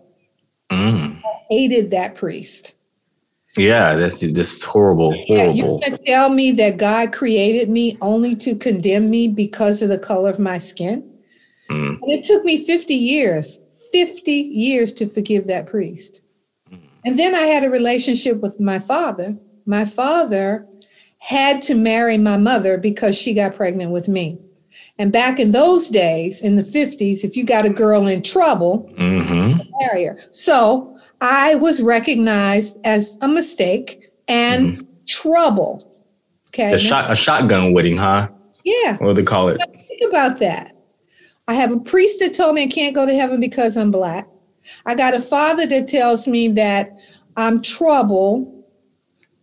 Mm. 0.70 1.18
I 1.26 1.44
hated 1.50 1.92
that 1.92 2.16
priest. 2.16 2.78
Yeah, 3.58 3.96
that's 3.96 4.22
this 4.22 4.64
horrible, 4.64 5.12
horrible. 5.12 5.36
Yeah, 5.36 5.52
you 5.52 5.80
can 5.84 6.02
tell 6.06 6.30
me 6.30 6.54
that 6.54 6.78
God 6.78 7.12
created 7.12 7.70
me 7.70 7.98
only 8.00 8.34
to 8.38 8.56
condemn 8.56 9.10
me 9.10 9.28
because 9.28 9.82
of 9.82 9.90
the 9.90 10.00
color 10.00 10.30
of 10.30 10.40
my 10.40 10.58
skin. 10.58 11.04
Mm. 11.70 12.00
And 12.02 12.12
it 12.12 12.24
took 12.24 12.46
me 12.46 12.64
50 12.64 12.94
years, 12.94 13.60
50 13.92 14.32
years 14.32 14.94
to 14.94 15.06
forgive 15.06 15.48
that 15.48 15.68
priest. 15.68 16.22
And 17.06 17.18
then 17.18 17.36
I 17.36 17.42
had 17.42 17.64
a 17.64 17.70
relationship 17.70 18.38
with 18.38 18.60
my 18.60 18.80
father. 18.80 19.36
My 19.66 19.86
father 19.86 20.68
had 21.20 21.62
to 21.64 21.76
marry 21.76 22.18
my 22.18 22.38
mother 22.38 22.78
because 22.78 23.18
she 23.18 23.34
got 23.34 23.56
pregnant 23.56 23.92
with 23.92 24.08
me. 24.08 24.40
And 24.98 25.12
back 25.12 25.40
in 25.40 25.52
those 25.52 25.90
days, 25.90 26.42
in 26.42 26.56
the 26.56 26.64
50s, 26.64 27.24
if 27.24 27.36
you 27.36 27.46
got 27.46 27.66
a 27.66 27.70
girl 27.70 28.08
in 28.08 28.22
trouble, 28.22 28.92
mm-hmm. 28.98 29.60
marry 29.80 30.06
her. 30.06 30.20
So 30.32 30.98
I 31.22 31.56
was 31.56 31.82
recognized 31.82 32.78
as 32.84 33.18
a 33.22 33.28
mistake 33.28 34.12
and 34.28 34.78
mm-hmm. 34.78 34.86
trouble. 35.08 35.88
Okay. 36.50 36.74
A, 36.74 36.78
shot, 36.78 37.10
a 37.10 37.16
shotgun 37.16 37.74
wedding, 37.74 37.98
huh? 37.98 38.30
Yeah. 38.64 38.98
What 38.98 39.10
do 39.10 39.14
they 39.14 39.24
call 39.24 39.50
it? 39.50 39.62
Think 39.88 40.02
about 40.10 40.40
that. 40.40 40.76
I 41.48 41.54
have 41.56 41.72
a 41.72 41.80
priest 41.80 42.20
that 42.20 42.34
told 42.34 42.56
me 42.56 42.64
I 42.64 42.68
can't 42.68 42.96
go 42.96 43.06
to 43.06 43.14
heaven 43.14 43.40
because 43.40 43.78
I'm 43.78 43.92
black. 43.92 44.28
I 44.86 44.96
got 44.96 45.14
a 45.14 45.20
father 45.20 45.66
that 45.68 45.88
tells 45.88 46.28
me 46.28 46.48
that 46.50 46.98
I'm 47.38 47.62
trouble. 47.62 48.66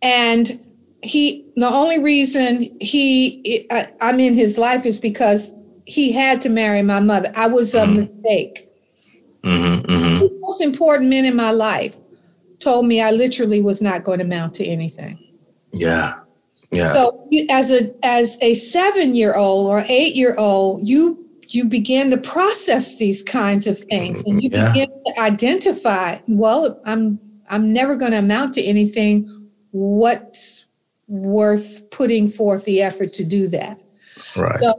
And 0.01 0.65
he, 1.01 1.45
the 1.55 1.67
only 1.67 1.99
reason 1.99 2.67
he, 2.79 3.67
I, 3.71 3.87
am 4.01 4.19
in 4.19 4.33
his 4.33 4.57
life 4.57 4.85
is 4.85 4.99
because 4.99 5.53
he 5.85 6.11
had 6.11 6.41
to 6.43 6.49
marry 6.49 6.81
my 6.81 6.99
mother. 6.99 7.31
I 7.35 7.47
was 7.47 7.73
a 7.73 7.81
mm-hmm. 7.81 7.95
mistake. 7.95 8.69
Mm-hmm, 9.43 9.91
mm-hmm. 9.91 10.19
The 10.19 10.37
most 10.41 10.61
important 10.61 11.09
men 11.09 11.25
in 11.25 11.35
my 11.35 11.51
life 11.51 11.95
told 12.59 12.85
me 12.85 13.01
I 13.01 13.11
literally 13.11 13.61
was 13.61 13.81
not 13.81 14.03
going 14.03 14.19
to 14.19 14.25
amount 14.25 14.53
to 14.55 14.65
anything. 14.65 15.17
Yeah. 15.71 16.19
Yeah. 16.71 16.93
So 16.93 17.27
you, 17.31 17.47
as 17.49 17.71
a 17.71 17.91
as 18.03 18.37
a 18.41 18.53
seven 18.53 19.15
year 19.15 19.35
old 19.35 19.69
or 19.69 19.83
eight 19.87 20.15
year 20.15 20.35
old, 20.37 20.87
you 20.87 21.28
you 21.53 21.65
begin 21.65 22.11
to 22.11 22.17
process 22.17 22.97
these 22.97 23.23
kinds 23.23 23.67
of 23.67 23.79
things 23.79 24.23
and 24.23 24.41
you 24.41 24.49
yeah. 24.51 24.71
begin 24.71 24.89
to 24.89 25.21
identify 25.21 26.17
well 26.27 26.79
i'm 26.85 27.19
i'm 27.49 27.73
never 27.73 27.95
going 27.95 28.11
to 28.11 28.19
amount 28.19 28.53
to 28.53 28.63
anything. 28.63 29.49
What's 29.71 30.67
worth 31.07 31.89
putting 31.89 32.27
forth 32.27 32.65
the 32.65 32.81
effort 32.81 33.13
to 33.13 33.23
do 33.23 33.47
that? 33.49 33.79
Right. 34.35 34.59
So 34.59 34.73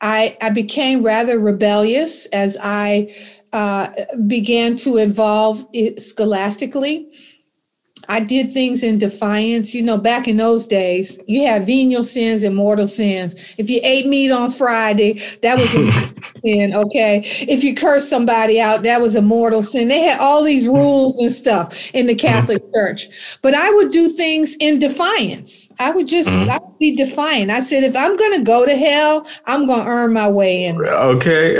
i 0.00 0.36
i 0.42 0.50
became 0.50 1.04
rather 1.04 1.38
rebellious 1.38 2.26
as 2.26 2.58
i 2.60 3.14
uh, 3.52 3.88
began 4.26 4.76
to 4.76 4.96
evolve 4.96 5.64
scholastically 5.96 7.08
I 8.08 8.20
did 8.20 8.52
things 8.52 8.82
in 8.82 8.98
defiance. 8.98 9.74
You 9.74 9.82
know, 9.82 9.98
back 9.98 10.28
in 10.28 10.36
those 10.36 10.66
days, 10.66 11.18
you 11.26 11.46
had 11.46 11.66
venial 11.66 12.04
sins 12.04 12.42
and 12.42 12.54
mortal 12.54 12.86
sins. 12.86 13.54
If 13.58 13.70
you 13.70 13.80
ate 13.82 14.06
meat 14.06 14.30
on 14.30 14.50
Friday, 14.50 15.14
that 15.42 15.58
was 15.58 15.74
a 15.74 15.90
sin, 16.44 16.74
okay? 16.74 17.22
If 17.24 17.64
you 17.64 17.74
cursed 17.74 18.08
somebody 18.08 18.60
out, 18.60 18.82
that 18.82 19.00
was 19.00 19.16
a 19.16 19.22
mortal 19.22 19.62
sin. 19.62 19.88
They 19.88 20.00
had 20.00 20.20
all 20.20 20.42
these 20.44 20.66
rules 20.66 21.18
and 21.18 21.32
stuff 21.32 21.94
in 21.94 22.06
the 22.06 22.14
Catholic 22.14 22.62
Church. 22.74 23.38
But 23.42 23.54
I 23.54 23.70
would 23.70 23.90
do 23.90 24.08
things 24.08 24.56
in 24.60 24.78
defiance. 24.78 25.70
I 25.78 25.90
would 25.90 26.08
just 26.08 26.28
mm-hmm. 26.28 26.50
I 26.50 26.58
would 26.58 26.78
be 26.78 26.96
defiant. 26.96 27.50
I 27.50 27.60
said, 27.60 27.84
if 27.84 27.96
I'm 27.96 28.16
going 28.16 28.38
to 28.38 28.44
go 28.44 28.66
to 28.66 28.76
hell, 28.76 29.26
I'm 29.46 29.66
going 29.66 29.84
to 29.84 29.88
earn 29.90 30.12
my 30.12 30.28
way 30.28 30.64
in. 30.64 30.84
Okay. 30.84 31.58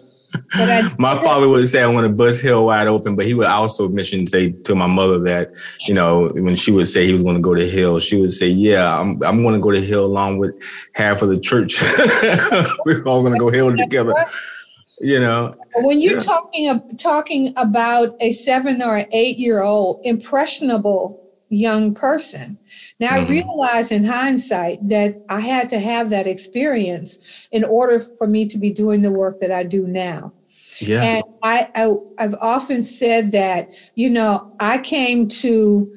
my 0.98 1.14
father 1.22 1.48
would 1.48 1.68
say 1.68 1.80
I 1.80 1.86
want 1.86 2.06
to 2.06 2.12
bust 2.12 2.42
hell 2.42 2.66
wide 2.66 2.88
open, 2.88 3.14
but 3.14 3.24
he 3.24 3.34
would 3.34 3.46
also 3.46 3.88
mention 3.88 4.26
say 4.26 4.50
to 4.50 4.74
my 4.74 4.88
mother 4.88 5.20
that, 5.20 5.52
you 5.86 5.94
know, 5.94 6.28
when 6.34 6.56
she 6.56 6.72
would 6.72 6.88
say 6.88 7.06
he 7.06 7.12
was 7.12 7.22
going 7.22 7.36
to 7.36 7.40
go 7.40 7.54
to 7.54 7.70
hell, 7.70 8.00
she 8.00 8.20
would 8.20 8.32
say, 8.32 8.48
"Yeah, 8.48 8.98
I'm 8.98 9.22
I'm 9.22 9.42
going 9.42 9.54
to 9.54 9.60
go 9.60 9.70
to 9.70 9.84
hell 9.84 10.04
along 10.04 10.38
with 10.38 10.60
half 10.94 11.22
of 11.22 11.28
the 11.28 11.38
church. 11.38 11.80
We're 12.84 13.04
all 13.04 13.22
going 13.22 13.34
to 13.34 13.38
go 13.38 13.52
hell 13.52 13.76
together." 13.76 14.12
You 15.00 15.20
know. 15.20 15.54
When 15.76 16.00
you're 16.00 16.14
yeah. 16.14 16.18
talking 16.18 16.96
talking 16.96 17.54
about 17.56 18.16
a 18.20 18.32
seven 18.32 18.82
or 18.82 19.06
eight 19.12 19.38
year 19.38 19.62
old 19.62 20.00
impressionable 20.02 21.20
young 21.48 21.94
person. 21.94 22.58
Now 22.98 23.10
mm-hmm. 23.10 23.26
I 23.26 23.28
realize 23.28 23.90
in 23.90 24.04
hindsight 24.04 24.88
that 24.88 25.22
I 25.28 25.40
had 25.40 25.68
to 25.70 25.80
have 25.80 26.10
that 26.10 26.26
experience 26.26 27.48
in 27.50 27.64
order 27.64 28.00
for 28.00 28.26
me 28.26 28.46
to 28.48 28.58
be 28.58 28.72
doing 28.72 29.02
the 29.02 29.10
work 29.10 29.40
that 29.40 29.50
I 29.50 29.64
do 29.64 29.86
now. 29.86 30.32
Yeah. 30.80 31.02
And 31.02 31.24
I, 31.42 31.68
I 31.74 31.94
I've 32.18 32.34
often 32.40 32.82
said 32.82 33.32
that, 33.32 33.68
you 33.94 34.10
know, 34.10 34.54
I 34.60 34.78
came 34.78 35.28
to 35.28 35.92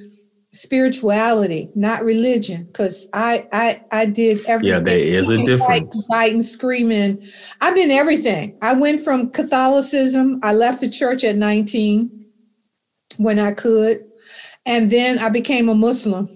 spirituality, 0.52 1.70
not 1.74 2.04
religion, 2.04 2.66
because 2.66 3.08
I, 3.14 3.48
I 3.52 3.82
I 3.92 4.06
did 4.06 4.46
everything. 4.48 4.74
Yeah, 4.74 4.80
there 4.80 4.98
is 4.98 5.30
a 5.30 5.44
difference. 5.44 6.06
Fighting, 6.08 6.46
screaming. 6.46 7.26
I've 7.62 7.76
been 7.76 7.92
everything. 7.92 8.58
I 8.62 8.74
went 8.74 9.02
from 9.02 9.32
Catholicism. 9.32 10.40
I 10.44 10.54
left 10.54 10.82
the 10.82 10.90
church 10.90 11.24
at 11.24 11.38
19 11.38 12.24
when 13.18 13.40
I 13.40 13.52
could. 13.52 14.06
And 14.66 14.90
then 14.90 15.20
I 15.20 15.30
became 15.30 15.70
a 15.70 15.76
Muslim. 15.76 16.30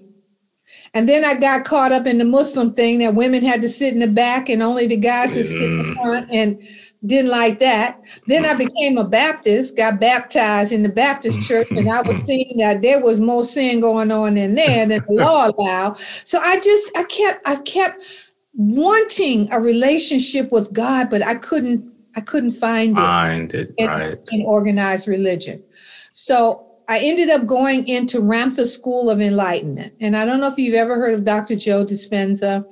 And 0.93 1.07
then 1.07 1.23
I 1.23 1.35
got 1.35 1.63
caught 1.63 1.91
up 1.91 2.07
in 2.07 2.17
the 2.17 2.25
Muslim 2.25 2.73
thing 2.73 2.99
that 2.99 3.15
women 3.15 3.43
had 3.43 3.61
to 3.61 3.69
sit 3.69 3.93
in 3.93 3.99
the 3.99 4.07
back 4.07 4.49
and 4.49 4.63
only 4.63 4.87
the 4.87 4.97
guys 4.97 5.35
would 5.35 5.45
sit 5.45 5.61
in 5.61 5.77
the 5.77 5.83
mm. 5.83 6.01
front 6.01 6.31
and 6.31 6.67
didn't 7.07 7.31
like 7.31 7.59
that. 7.59 8.01
Then 8.27 8.45
I 8.45 8.53
became 8.53 8.97
a 8.97 9.03
Baptist, 9.03 9.77
got 9.77 9.99
baptized 9.99 10.71
in 10.71 10.83
the 10.83 10.89
Baptist 10.89 11.41
church, 11.47 11.71
and 11.71 11.89
I 11.89 12.01
was 12.01 12.25
seeing 12.25 12.57
that 12.57 12.81
there 12.81 13.01
was 13.01 13.19
more 13.19 13.43
sin 13.43 13.79
going 13.79 14.11
on 14.11 14.37
in 14.37 14.55
there 14.55 14.85
than 14.85 15.03
the 15.07 15.13
law 15.13 15.49
allowed. 15.49 15.97
So 15.99 16.39
I 16.39 16.59
just 16.59 16.95
I 16.97 17.03
kept 17.03 17.47
I 17.47 17.55
kept 17.57 18.31
wanting 18.53 19.51
a 19.51 19.59
relationship 19.59 20.51
with 20.51 20.73
God, 20.73 21.09
but 21.09 21.23
I 21.23 21.35
couldn't 21.35 21.91
I 22.15 22.21
couldn't 22.21 22.51
find 22.51 22.91
it. 22.91 23.01
Find 23.01 23.53
it 23.53 23.73
in, 23.77 23.87
right 23.87 24.19
in 24.31 24.41
organized 24.41 25.07
religion. 25.07 25.63
So 26.13 26.67
I 26.89 26.99
ended 27.03 27.29
up 27.29 27.45
going 27.45 27.87
into 27.87 28.21
Ramtha 28.21 28.65
School 28.65 29.09
of 29.09 29.19
Enlightenment. 29.19 29.93
And 29.99 30.15
I 30.15 30.25
don't 30.25 30.39
know 30.39 30.47
if 30.47 30.57
you've 30.57 30.73
ever 30.73 30.95
heard 30.95 31.13
of 31.13 31.25
Dr. 31.25 31.55
Joe 31.55 31.85
Dispenza. 31.85 32.65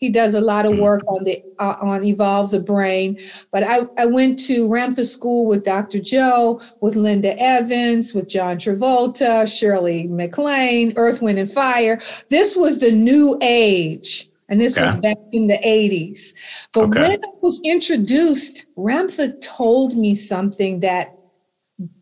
He 0.00 0.08
does 0.08 0.32
a 0.32 0.40
lot 0.40 0.64
of 0.64 0.72
mm. 0.72 0.80
work 0.80 1.02
on 1.06 1.24
the 1.24 1.42
uh, 1.58 1.76
on 1.80 2.02
evolve 2.04 2.50
the 2.50 2.60
brain. 2.60 3.18
But 3.52 3.62
I, 3.62 3.86
I 3.98 4.06
went 4.06 4.38
to 4.46 4.66
Ramtha 4.66 5.04
School 5.04 5.46
with 5.46 5.62
Dr. 5.62 6.00
Joe, 6.00 6.60
with 6.80 6.96
Linda 6.96 7.38
Evans, 7.38 8.14
with 8.14 8.28
John 8.28 8.56
Travolta, 8.56 9.46
Shirley 9.46 10.08
MacLaine, 10.08 10.94
Earth, 10.96 11.20
Wind, 11.20 11.38
and 11.38 11.52
Fire. 11.52 12.00
This 12.30 12.56
was 12.56 12.80
the 12.80 12.92
new 12.92 13.38
age. 13.42 14.26
And 14.48 14.60
this 14.60 14.76
okay. 14.76 14.86
was 14.86 14.96
back 14.96 15.16
in 15.30 15.46
the 15.46 15.58
80s. 15.64 16.32
But 16.74 16.88
okay. 16.88 17.00
when 17.02 17.12
I 17.12 17.28
was 17.40 17.60
introduced, 17.64 18.66
Ramtha 18.76 19.40
told 19.40 19.96
me 19.96 20.16
something 20.16 20.80
that 20.80 21.16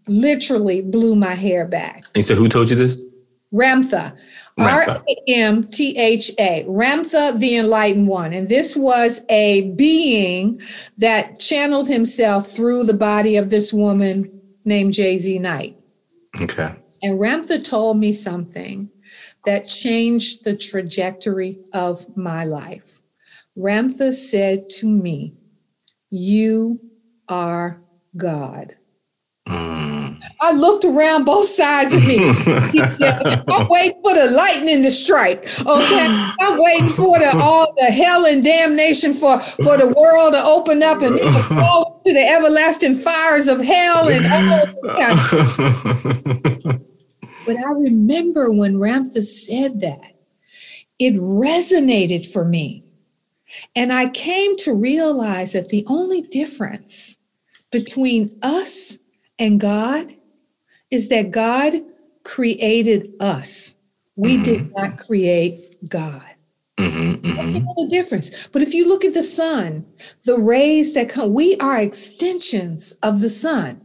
literally 0.07 0.81
blew 0.81 1.14
my 1.14 1.35
hair 1.35 1.67
back. 1.67 2.05
And 2.14 2.25
so, 2.25 2.35
who 2.35 2.49
told 2.49 2.71
you 2.71 2.76
this? 2.76 3.07
Ramtha, 3.52 4.17
R 4.59 4.85
A 4.88 5.05
M 5.29 5.65
T 5.65 5.97
H 5.97 6.31
A, 6.38 6.65
Ramtha 6.69 7.38
the 7.38 7.57
Enlightened 7.57 8.09
One. 8.09 8.33
And 8.33 8.49
this 8.49 8.77
was 8.77 9.25
a 9.29 9.71
being 9.73 10.61
that 10.97 11.38
channeled 11.38 11.88
himself 11.88 12.49
through 12.49 12.85
the 12.85 12.95
body 12.95 13.37
of 13.37 13.50
this 13.50 13.73
woman 13.73 14.41
named 14.65 14.95
JZ 14.95 15.41
Knight. 15.41 15.77
Okay. 16.41 16.75
And 17.03 17.19
Ramtha 17.19 17.65
told 17.65 17.99
me 17.99 18.12
something 18.12 18.91
that 19.45 19.69
changed 19.69 20.45
the 20.45 20.57
trajectory 20.57 21.59
of 21.73 22.05
my 22.17 22.45
life. 22.45 23.00
Ramtha 23.57 24.12
said 24.12 24.69
to 24.71 24.87
me, 24.87 25.35
You 26.11 26.81
are 27.29 27.81
God. 28.17 28.77
I 30.40 30.52
looked 30.52 30.85
around 30.85 31.25
both 31.25 31.49
sides 31.49 31.92
of 31.95 32.07
me. 32.07 32.18
I'm 32.21 33.68
waiting 33.68 34.00
for 34.04 34.14
the 34.14 34.30
lightning 34.33 34.85
to 34.85 34.90
strike. 34.90 35.49
Okay, 35.66 36.07
I'm 36.40 36.59
waiting 36.61 36.90
for 36.90 37.18
the 37.18 37.37
all 37.42 37.75
the 37.76 37.87
hell 37.87 38.25
and 38.25 38.45
damnation 38.45 39.12
for 39.12 39.40
for 39.40 39.76
the 39.76 39.88
world 39.97 40.35
to 40.35 40.42
open 40.42 40.83
up 40.83 41.02
and 41.02 41.18
fall 41.49 42.00
to 42.07 42.12
the 42.12 42.21
everlasting 42.21 42.95
fires 42.95 43.49
of 43.49 43.61
hell 43.61 44.09
and 44.09 44.26
all. 44.33 44.66
but 47.45 47.57
I 47.57 47.73
remember 47.73 48.52
when 48.52 48.75
Ramtha 48.75 49.23
said 49.23 49.80
that, 49.80 50.12
it 51.00 51.14
resonated 51.14 52.30
for 52.30 52.45
me, 52.45 52.85
and 53.75 53.92
I 53.92 54.09
came 54.11 54.57
to 54.59 54.73
realize 54.73 55.52
that 55.52 55.71
the 55.71 55.85
only 55.88 56.23
difference 56.23 57.18
between 57.73 58.38
us 58.42 58.99
and 59.40 59.61
God 59.61 60.14
is 60.90 61.09
that 61.09 61.30
God 61.30 61.75
created 62.25 63.12
us. 63.21 63.76
We 64.16 64.35
mm-hmm. 64.35 64.42
did 64.42 64.75
not 64.75 64.99
create 64.99 65.88
God. 65.88 66.23
Mm-hmm, 66.78 67.26
mm-hmm. 67.26 67.52
the 67.52 67.88
difference. 67.90 68.47
But 68.49 68.62
if 68.62 68.73
you 68.73 68.88
look 68.88 69.04
at 69.04 69.14
the 69.14 69.23
sun, 69.23 69.85
the 70.25 70.38
rays 70.38 70.95
that 70.95 71.09
come, 71.09 71.35
we 71.35 71.57
are 71.57 71.80
extensions 71.80 72.92
of 73.02 73.21
the 73.21 73.30
sun. 73.30 73.80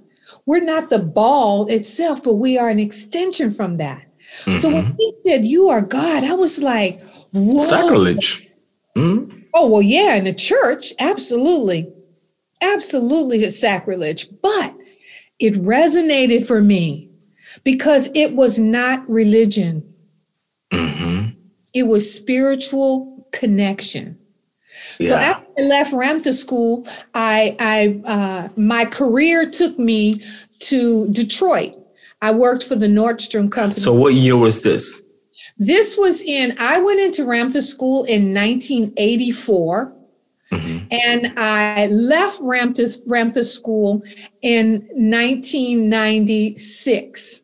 We're 0.46 0.64
not 0.64 0.90
the 0.90 1.00
ball 1.00 1.68
itself, 1.68 2.24
but 2.24 2.36
we 2.36 2.58
are 2.58 2.70
an 2.70 2.80
extension 2.80 3.50
from 3.50 3.78
that. 3.78 4.06
Mm-hmm. 4.42 4.58
So 4.58 4.70
when 4.70 4.86
mm-hmm. 4.86 4.96
he 4.98 5.14
said, 5.26 5.46
You 5.46 5.70
are 5.70 5.82
God, 5.82 6.24
I 6.24 6.34
was 6.34 6.62
like, 6.62 7.02
Whoa. 7.32 7.64
Sacrilege. 7.64 8.48
Mm-hmm. 8.96 9.40
Oh, 9.56 9.70
well, 9.70 9.82
yeah, 9.82 10.16
in 10.16 10.26
the 10.26 10.34
church, 10.34 10.94
absolutely. 11.00 11.92
Absolutely, 12.62 13.40
it's 13.40 13.60
sacrilege. 13.60 14.30
But 14.42 14.73
it 15.44 15.54
resonated 15.56 16.46
for 16.48 16.62
me 16.62 17.10
because 17.64 18.10
it 18.16 18.34
was 18.36 18.58
not 18.58 19.08
religion, 19.10 19.94
mm-hmm. 20.72 21.32
it 21.74 21.84
was 21.84 22.14
spiritual 22.14 23.28
connection. 23.32 24.18
Yeah. 25.00 25.10
So 25.10 25.16
after 25.16 25.48
I 25.58 25.62
left 25.62 25.94
Ramtha 25.94 26.34
School, 26.34 26.86
I, 27.14 27.56
I 27.60 28.02
uh, 28.06 28.50
my 28.56 28.86
career 28.86 29.50
took 29.50 29.78
me 29.78 30.22
to 30.60 31.10
Detroit. 31.10 31.76
I 32.22 32.32
worked 32.32 32.64
for 32.64 32.76
the 32.76 32.88
Nordstrom 32.88 33.52
company. 33.52 33.82
So 33.82 33.94
what 33.94 34.14
year 34.14 34.38
was 34.38 34.64
this? 34.64 35.06
This 35.58 35.98
was 35.98 36.22
in, 36.22 36.56
I 36.60 36.80
went 36.80 37.00
into 37.00 37.24
Ramtha 37.24 37.62
School 37.62 38.06
in 38.06 38.34
1984. 38.34 39.94
Mm-hmm. 40.56 40.86
And 40.92 41.34
I 41.38 41.88
left 41.88 42.42
Ramtha, 42.42 43.02
Ramtha 43.08 43.46
School 43.46 44.04
in 44.42 44.88
1996. 44.94 47.42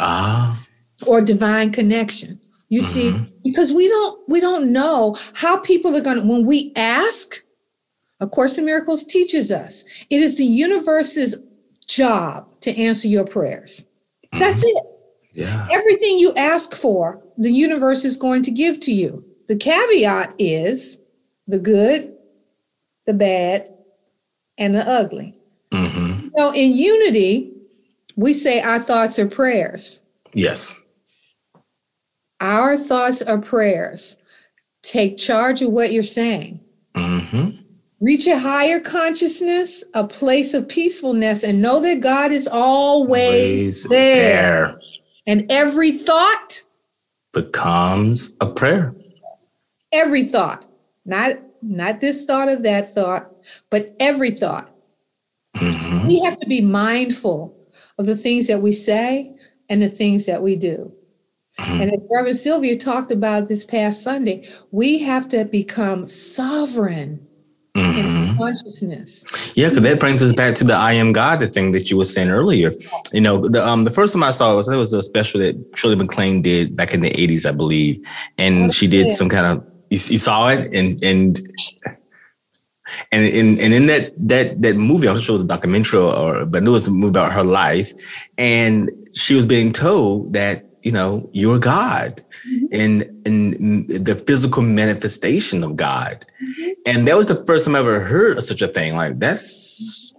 Ah. 0.00 0.60
Or 1.06 1.20
divine 1.20 1.70
connection. 1.70 2.40
You 2.68 2.80
mm-hmm. 2.80 3.24
see, 3.24 3.32
because 3.44 3.72
we 3.72 3.88
don't 3.88 4.20
we 4.28 4.40
don't 4.40 4.72
know 4.72 5.14
how 5.34 5.58
people 5.58 5.94
are 5.96 6.00
going 6.00 6.20
to 6.20 6.26
when 6.26 6.46
we 6.46 6.72
ask 6.74 7.44
a 8.20 8.26
Course 8.26 8.58
in 8.58 8.64
Miracles 8.64 9.04
teaches 9.04 9.50
us 9.52 9.84
it 10.10 10.20
is 10.20 10.36
the 10.36 10.44
universe's 10.44 11.36
job 11.86 12.48
to 12.60 12.76
answer 12.76 13.08
your 13.08 13.24
prayers. 13.24 13.84
Mm-hmm. 14.26 14.38
That's 14.38 14.64
it. 14.64 14.82
Yeah. 15.32 15.68
Everything 15.70 16.18
you 16.18 16.32
ask 16.34 16.74
for, 16.74 17.22
the 17.36 17.50
universe 17.50 18.04
is 18.04 18.16
going 18.16 18.42
to 18.44 18.50
give 18.50 18.80
to 18.80 18.92
you. 18.92 19.24
The 19.48 19.56
caveat 19.56 20.34
is 20.38 20.98
the 21.46 21.58
good, 21.58 22.14
the 23.04 23.12
bad, 23.12 23.68
and 24.58 24.74
the 24.74 24.88
ugly. 24.88 25.38
Mm-hmm. 25.72 26.28
So 26.36 26.54
in 26.54 26.72
unity, 26.74 27.52
we 28.16 28.32
say 28.32 28.60
our 28.60 28.78
thoughts 28.78 29.18
are 29.18 29.28
prayers. 29.28 30.00
Yes. 30.32 30.74
Our 32.40 32.76
thoughts 32.76 33.22
are 33.22 33.38
prayers. 33.38 34.16
Take 34.82 35.18
charge 35.18 35.62
of 35.62 35.70
what 35.70 35.92
you're 35.92 36.02
saying. 36.02 36.60
Mm-hmm. 36.94 37.62
Reach 38.00 38.26
a 38.26 38.38
higher 38.38 38.78
consciousness, 38.78 39.82
a 39.94 40.06
place 40.06 40.52
of 40.52 40.68
peacefulness, 40.68 41.42
and 41.42 41.62
know 41.62 41.80
that 41.80 42.00
God 42.00 42.30
is 42.30 42.46
always 42.46 43.84
there. 43.84 44.16
there. 44.16 44.80
And 45.26 45.50
every 45.50 45.92
thought 45.92 46.62
becomes 47.32 48.36
a 48.40 48.46
prayer. 48.46 48.94
Every 49.92 50.24
thought, 50.24 50.64
not 51.04 51.38
not 51.62 52.00
this 52.00 52.24
thought 52.24 52.48
or 52.48 52.56
that 52.56 52.94
thought, 52.94 53.30
but 53.70 53.96
every 53.98 54.30
thought. 54.30 54.70
Mm-hmm. 55.56 56.08
We 56.08 56.20
have 56.20 56.38
to 56.40 56.46
be 56.46 56.60
mindful 56.60 57.56
of 57.98 58.06
the 58.06 58.16
things 58.16 58.46
that 58.48 58.60
we 58.60 58.72
say 58.72 59.34
and 59.68 59.82
the 59.82 59.88
things 59.88 60.26
that 60.26 60.42
we 60.42 60.56
do. 60.56 60.92
Mm-hmm. 61.58 61.80
And 61.80 61.92
as 61.92 62.00
Reverend 62.10 62.36
Sylvia 62.36 62.76
talked 62.76 63.10
about 63.10 63.48
this 63.48 63.64
past 63.64 64.02
Sunday, 64.02 64.46
we 64.70 64.98
have 64.98 65.28
to 65.30 65.44
become 65.44 66.06
sovereign 66.06 67.25
mm-hmm. 67.76 68.36
consciousness. 68.36 69.52
Yeah, 69.56 69.68
because 69.68 69.82
that 69.82 70.00
brings 70.00 70.22
us 70.22 70.32
back 70.32 70.54
to 70.56 70.64
the 70.64 70.74
I 70.74 70.94
am 70.94 71.12
God, 71.12 71.40
the 71.40 71.48
thing 71.48 71.72
that 71.72 71.90
you 71.90 71.96
were 71.96 72.04
saying 72.04 72.30
earlier. 72.30 72.72
You 73.12 73.20
know, 73.20 73.46
the 73.46 73.66
um 73.66 73.84
the 73.84 73.90
first 73.90 74.12
time 74.12 74.22
I 74.22 74.30
saw 74.30 74.52
it 74.52 74.56
was 74.56 74.68
it 74.68 74.76
was 74.76 74.92
a 74.92 75.02
special 75.02 75.40
that 75.40 75.56
Shirley 75.74 75.96
MacLaine 75.96 76.42
did 76.42 76.76
back 76.76 76.94
in 76.94 77.00
the 77.00 77.10
80s, 77.10 77.46
I 77.46 77.52
believe. 77.52 78.04
And 78.38 78.68
oh, 78.68 78.70
she 78.70 78.86
did 78.88 79.12
some 79.12 79.28
kind 79.28 79.46
of 79.46 79.66
you, 79.90 79.98
you 79.98 80.18
saw 80.18 80.48
it 80.48 80.74
and 80.74 81.02
and 81.04 81.40
and 83.12 83.24
in 83.24 83.58
and 83.60 83.74
in 83.74 83.86
that 83.86 84.12
that 84.16 84.62
that 84.62 84.76
movie, 84.76 85.08
I'm 85.08 85.14
not 85.14 85.22
sure 85.22 85.34
it 85.34 85.38
was 85.38 85.44
a 85.44 85.48
documentary 85.48 86.00
or 86.00 86.44
but 86.44 86.62
it 86.62 86.70
was 86.70 86.86
a 86.86 86.90
movie 86.90 87.08
about 87.08 87.32
her 87.32 87.44
life. 87.44 87.92
And 88.38 88.90
she 89.14 89.34
was 89.34 89.46
being 89.46 89.72
told 89.72 90.32
that 90.34 90.65
you 90.86 90.92
know 90.92 91.28
you're 91.32 91.58
god 91.58 92.22
mm-hmm. 92.48 92.66
and 92.70 93.02
and 93.26 93.88
the 93.88 94.14
physical 94.28 94.62
manifestation 94.62 95.64
of 95.64 95.74
god 95.74 96.24
mm-hmm. 96.40 96.70
and 96.86 97.08
that 97.08 97.16
was 97.16 97.26
the 97.26 97.44
first 97.44 97.64
time 97.64 97.74
i 97.74 97.80
ever 97.80 97.98
heard 97.98 98.38
of 98.38 98.44
such 98.44 98.62
a 98.62 98.68
thing 98.68 98.94
like 98.94 99.18
that's 99.18 100.14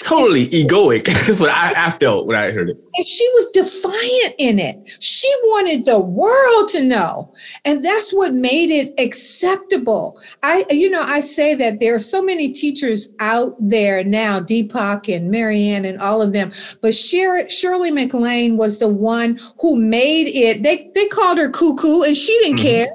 totally 0.00 0.46
egoic. 0.48 1.04
That's 1.26 1.40
what 1.40 1.50
I, 1.50 1.88
I, 1.88 1.98
felt 1.98 2.26
when 2.26 2.36
I 2.36 2.52
heard 2.52 2.70
it. 2.70 2.76
And 2.94 3.06
she 3.06 3.28
was 3.34 3.50
defiant 3.50 4.34
in 4.38 4.58
it. 4.58 4.96
She 5.00 5.28
wanted 5.44 5.86
the 5.86 5.98
world 5.98 6.68
to 6.70 6.82
know. 6.82 7.34
And 7.64 7.84
that's 7.84 8.12
what 8.12 8.32
made 8.32 8.70
it 8.70 8.94
acceptable. 8.98 10.20
I, 10.42 10.64
you 10.70 10.88
know, 10.88 11.02
I 11.02 11.20
say 11.20 11.54
that 11.56 11.80
there 11.80 11.94
are 11.94 12.00
so 12.00 12.22
many 12.22 12.52
teachers 12.52 13.08
out 13.18 13.56
there 13.60 14.04
now, 14.04 14.38
Deepak 14.40 15.14
and 15.14 15.30
Marianne 15.30 15.84
and 15.84 16.00
all 16.00 16.22
of 16.22 16.32
them. 16.32 16.52
But 16.80 16.94
Shirley 16.94 17.90
MacLaine 17.90 18.56
was 18.56 18.78
the 18.78 18.88
one 18.88 19.38
who 19.60 19.76
made 19.76 20.28
it. 20.28 20.62
They 20.62 20.90
they 20.94 21.06
called 21.06 21.38
her 21.38 21.50
cuckoo 21.50 22.02
and 22.02 22.16
she 22.16 22.38
didn't 22.40 22.58
mm-hmm. 22.58 22.66
care. 22.66 22.88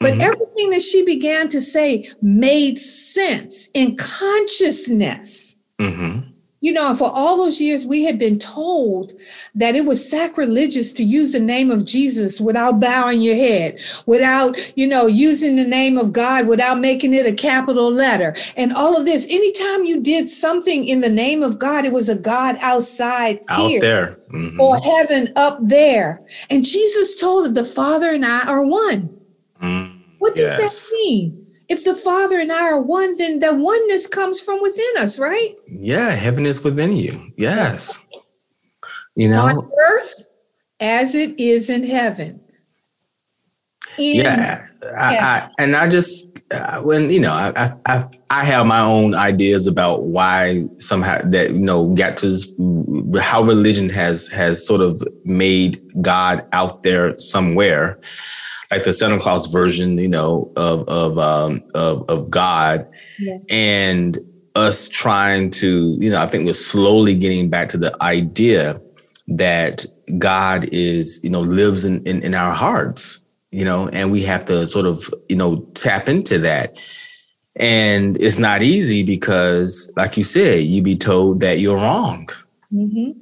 But 0.00 0.12
mm-hmm. 0.12 0.20
everything 0.22 0.70
that 0.70 0.82
she 0.82 1.04
began 1.04 1.48
to 1.50 1.60
say 1.60 2.04
made 2.20 2.78
sense 2.78 3.70
in 3.74 3.96
consciousness. 3.96 5.56
Mm-hmm. 5.78 6.30
You 6.60 6.72
know, 6.72 6.92
for 6.96 7.12
all 7.14 7.36
those 7.36 7.60
years, 7.60 7.86
we 7.86 8.02
had 8.02 8.18
been 8.18 8.36
told 8.36 9.12
that 9.54 9.76
it 9.76 9.84
was 9.84 10.10
sacrilegious 10.10 10.92
to 10.94 11.04
use 11.04 11.30
the 11.30 11.38
name 11.38 11.70
of 11.70 11.84
Jesus 11.84 12.40
without 12.40 12.80
bowing 12.80 13.22
your 13.22 13.36
head, 13.36 13.78
without, 14.06 14.56
you 14.76 14.84
know, 14.84 15.06
using 15.06 15.54
the 15.54 15.64
name 15.64 15.96
of 15.96 16.12
God 16.12 16.48
without 16.48 16.80
making 16.80 17.14
it 17.14 17.26
a 17.26 17.32
capital 17.32 17.92
letter, 17.92 18.34
and 18.56 18.72
all 18.72 18.98
of 18.98 19.04
this. 19.04 19.24
Anytime 19.30 19.84
you 19.84 20.00
did 20.00 20.28
something 20.28 20.84
in 20.88 21.00
the 21.00 21.08
name 21.08 21.44
of 21.44 21.60
God, 21.60 21.84
it 21.84 21.92
was 21.92 22.08
a 22.08 22.18
God 22.18 22.56
outside 22.60 23.38
out 23.48 23.68
here, 23.68 23.80
there, 23.80 24.18
mm-hmm. 24.32 24.60
or 24.60 24.78
heaven 24.78 25.32
up 25.36 25.60
there. 25.62 26.26
And 26.50 26.64
Jesus 26.64 27.20
told 27.20 27.44
that 27.44 27.54
the 27.54 27.64
Father 27.64 28.12
and 28.12 28.26
I 28.26 28.42
are 28.48 28.66
one. 28.66 29.16
Mm, 29.62 30.00
what 30.18 30.34
does 30.34 30.50
yes. 30.50 30.90
that 30.90 30.96
mean? 30.96 31.46
If 31.68 31.84
the 31.84 31.94
Father 31.94 32.40
and 32.40 32.50
I 32.50 32.62
are 32.62 32.80
one, 32.80 33.16
then 33.18 33.40
the 33.40 33.54
oneness 33.54 34.06
comes 34.06 34.40
from 34.40 34.60
within 34.62 34.98
us, 34.98 35.18
right? 35.18 35.54
Yeah, 35.66 36.10
heaven 36.10 36.46
is 36.46 36.64
within 36.64 36.92
you. 36.92 37.30
Yes. 37.36 37.98
You 39.14 39.28
know, 39.28 39.46
on 39.46 39.70
earth 39.90 40.24
as 40.80 41.14
it 41.14 41.38
is 41.38 41.68
in 41.68 41.84
heaven. 41.84 42.40
In 43.98 44.24
yeah, 44.24 44.64
I, 44.96 45.16
I, 45.16 45.50
and 45.58 45.74
I 45.74 45.88
just 45.88 46.38
uh, 46.52 46.80
when 46.82 47.10
you 47.10 47.18
know 47.18 47.32
I, 47.32 47.74
I 47.86 48.08
I 48.30 48.44
have 48.44 48.64
my 48.66 48.80
own 48.80 49.14
ideas 49.14 49.66
about 49.66 50.04
why 50.04 50.66
somehow 50.78 51.18
that 51.24 51.50
you 51.50 51.58
know 51.58 51.92
got 51.94 52.16
to 52.18 52.38
how 53.20 53.42
religion 53.42 53.88
has 53.88 54.28
has 54.28 54.64
sort 54.64 54.80
of 54.80 55.02
made 55.24 55.82
God 56.00 56.46
out 56.52 56.84
there 56.84 57.18
somewhere 57.18 57.98
like 58.70 58.84
the 58.84 58.92
Santa 58.92 59.18
Claus 59.18 59.46
version, 59.46 59.98
you 59.98 60.08
know, 60.08 60.52
of 60.56 60.86
of 60.88 61.18
um, 61.18 61.62
of, 61.74 62.08
of 62.08 62.30
God, 62.30 62.88
yeah. 63.18 63.38
and 63.48 64.18
us 64.54 64.88
trying 64.88 65.50
to, 65.50 65.96
you 66.00 66.10
know, 66.10 66.20
I 66.20 66.26
think 66.26 66.44
we're 66.44 66.52
slowly 66.52 67.16
getting 67.16 67.48
back 67.48 67.68
to 67.70 67.78
the 67.78 67.96
idea 68.02 68.80
that 69.28 69.84
God 70.18 70.68
is, 70.72 71.22
you 71.22 71.30
know, 71.30 71.42
lives 71.42 71.84
in, 71.84 72.02
in, 72.06 72.22
in 72.22 72.34
our 72.34 72.52
hearts, 72.52 73.24
you 73.52 73.64
know, 73.64 73.88
and 73.92 74.10
we 74.10 74.22
have 74.22 74.44
to 74.46 74.66
sort 74.66 74.86
of, 74.86 75.08
you 75.28 75.36
know, 75.36 75.60
tap 75.74 76.08
into 76.08 76.38
that. 76.40 76.80
And 77.56 78.20
it's 78.20 78.38
not 78.38 78.62
easy 78.62 79.02
because, 79.02 79.92
like 79.96 80.16
you 80.16 80.24
said, 80.24 80.64
you 80.64 80.82
be 80.82 80.96
told 80.96 81.40
that 81.40 81.58
you're 81.58 81.76
wrong. 81.76 82.28
Mm-hmm. 82.72 83.18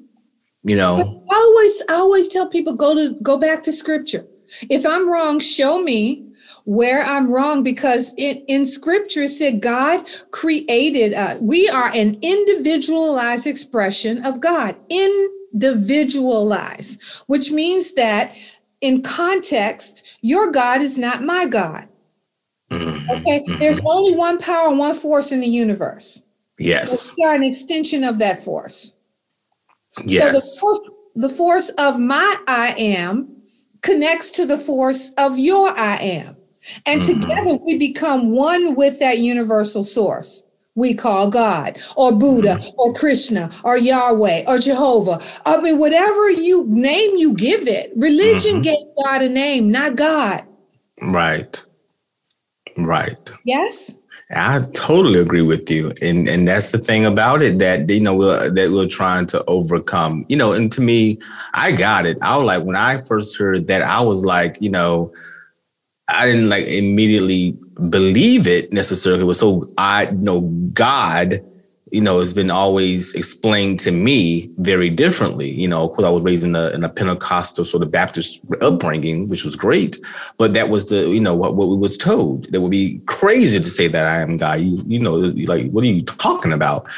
You 0.62 0.76
know, 0.76 1.24
I 1.30 1.35
always, 1.35 1.82
I 1.88 1.94
always 1.94 2.28
tell 2.28 2.48
people 2.48 2.74
go 2.74 2.94
to 2.94 3.14
go 3.22 3.37
back 3.38 3.62
to 3.64 3.72
scripture. 3.72 4.26
If 4.68 4.84
I'm 4.86 5.10
wrong, 5.10 5.40
show 5.40 5.82
me 5.82 6.22
where 6.64 7.02
I'm 7.04 7.32
wrong 7.32 7.62
because 7.62 8.12
it, 8.18 8.44
in 8.48 8.66
scripture 8.66 9.22
it 9.22 9.30
said 9.30 9.62
God 9.62 10.06
created 10.32 11.14
us. 11.14 11.38
We 11.40 11.68
are 11.68 11.92
an 11.94 12.18
individualized 12.22 13.46
expression 13.46 14.26
of 14.26 14.40
God, 14.40 14.74
individualized, 14.90 17.00
which 17.28 17.52
means 17.52 17.92
that 17.94 18.34
in 18.80 19.02
context, 19.02 20.18
your 20.20 20.50
God 20.50 20.82
is 20.82 20.98
not 20.98 21.22
my 21.22 21.46
God. 21.46 21.86
Mm-hmm. 22.70 23.10
Okay, 23.12 23.40
mm-hmm. 23.40 23.58
there's 23.58 23.80
only 23.86 24.14
one 24.14 24.38
power, 24.38 24.74
one 24.74 24.94
force 24.94 25.30
in 25.30 25.40
the 25.40 25.46
universe. 25.46 26.22
Yes, 26.58 27.14
we 27.16 27.24
are 27.24 27.34
an 27.34 27.44
extension 27.44 28.02
of 28.02 28.18
that 28.18 28.42
force. 28.42 28.92
Yes. 30.04 30.60
So 30.60 30.82
the, 31.14 31.28
the 31.28 31.30
force 31.34 31.70
of 31.78 32.00
my 32.00 32.36
I 32.48 32.74
am 32.76 33.36
connects 33.87 34.31
to 34.33 34.44
the 34.44 34.59
force 34.59 35.12
of 35.16 35.38
your 35.38 35.68
I 35.70 35.96
am. 35.96 36.37
And 36.85 37.03
mm-hmm. 37.03 37.20
together 37.20 37.55
we 37.64 37.79
become 37.79 38.33
one 38.33 38.75
with 38.75 38.99
that 38.99 39.18
universal 39.18 39.85
source 39.85 40.42
we 40.77 40.94
call 40.94 41.29
God 41.29 41.81
or 41.96 42.12
Buddha 42.12 42.57
mm-hmm. 42.57 42.79
or 42.79 42.92
Krishna 42.92 43.51
or 43.64 43.79
Yahweh 43.79 44.44
or 44.46 44.59
Jehovah. 44.59 45.20
I 45.44 45.61
mean, 45.61 45.79
whatever 45.79 46.31
you 46.31 46.66
name 46.68 47.16
you 47.16 47.35
give 47.35 47.66
it. 47.66 47.92
Religion 47.96 48.57
mm-hmm. 48.57 48.62
gave 48.62 48.87
God 49.05 49.22
a 49.22 49.29
name, 49.29 49.70
not 49.70 49.96
God. 49.96 50.44
Right. 51.03 51.64
Right. 52.77 53.31
Yes. 53.44 53.94
I 54.30 54.60
totally 54.74 55.20
agree 55.20 55.42
with 55.42 55.70
you, 55.70 55.92
and 56.02 56.28
and 56.28 56.48
that's 56.48 56.72
the 56.72 56.78
thing 56.78 57.04
about 57.04 57.42
it 57.42 57.60
that 57.60 57.88
you 57.88 58.00
know 58.00 58.16
we're, 58.16 58.50
that 58.50 58.72
we're 58.72 58.88
trying 58.88 59.26
to 59.26 59.44
overcome. 59.46 60.26
You 60.28 60.36
know, 60.36 60.52
and 60.52 60.72
to 60.72 60.80
me, 60.80 61.20
I 61.54 61.70
got 61.70 62.06
it. 62.06 62.18
I 62.22 62.36
was 62.36 62.44
like 62.44 62.64
when 62.64 62.74
I 62.74 62.98
first 62.98 63.38
heard 63.38 63.68
that, 63.68 63.82
I 63.82 64.00
was 64.00 64.24
like, 64.24 64.60
you 64.60 64.70
know, 64.70 65.12
I 66.08 66.26
didn't 66.26 66.48
like 66.48 66.66
immediately 66.66 67.56
believe 67.88 68.48
it 68.48 68.72
necessarily. 68.72 69.22
It 69.22 69.26
was 69.26 69.38
so 69.38 69.68
I 69.78 70.08
you 70.08 70.18
know 70.22 70.40
God 70.72 71.40
you 71.92 72.01
know, 72.01 72.18
it's 72.18 72.33
been 72.33 72.51
always 72.51 73.14
explained 73.14 73.79
to 73.81 73.92
me 73.92 74.51
very 74.59 74.90
differently. 74.90 75.49
You 75.51 75.68
know, 75.68 75.85
of 75.85 75.92
course, 75.92 76.05
I 76.05 76.11
was 76.11 76.22
raised 76.22 76.42
in 76.42 76.57
a, 76.57 76.70
in 76.70 76.83
a 76.83 76.88
Pentecostal 76.88 77.64
sort 77.64 77.85
of 77.85 77.92
Baptist 77.92 78.40
upbringing, 78.61 79.29
which 79.29 79.44
was 79.44 79.55
great, 79.55 79.96
but 80.37 80.53
that 80.55 80.68
was 80.68 80.88
the 80.88 81.09
you 81.09 81.20
know 81.20 81.35
what 81.35 81.55
what 81.55 81.68
we 81.68 81.77
was 81.77 81.96
told. 81.96 82.51
That 82.51 82.61
would 82.61 82.72
be 82.72 83.01
crazy 83.07 83.61
to 83.61 83.70
say 83.70 83.87
that 83.87 84.05
I 84.05 84.20
am 84.20 84.37
God. 84.37 84.61
You 84.61 84.83
you 84.87 84.99
know, 84.99 85.14
like 85.14 85.70
what 85.70 85.85
are 85.85 85.88
you 85.88 86.03
talking 86.03 86.53
about? 86.53 86.88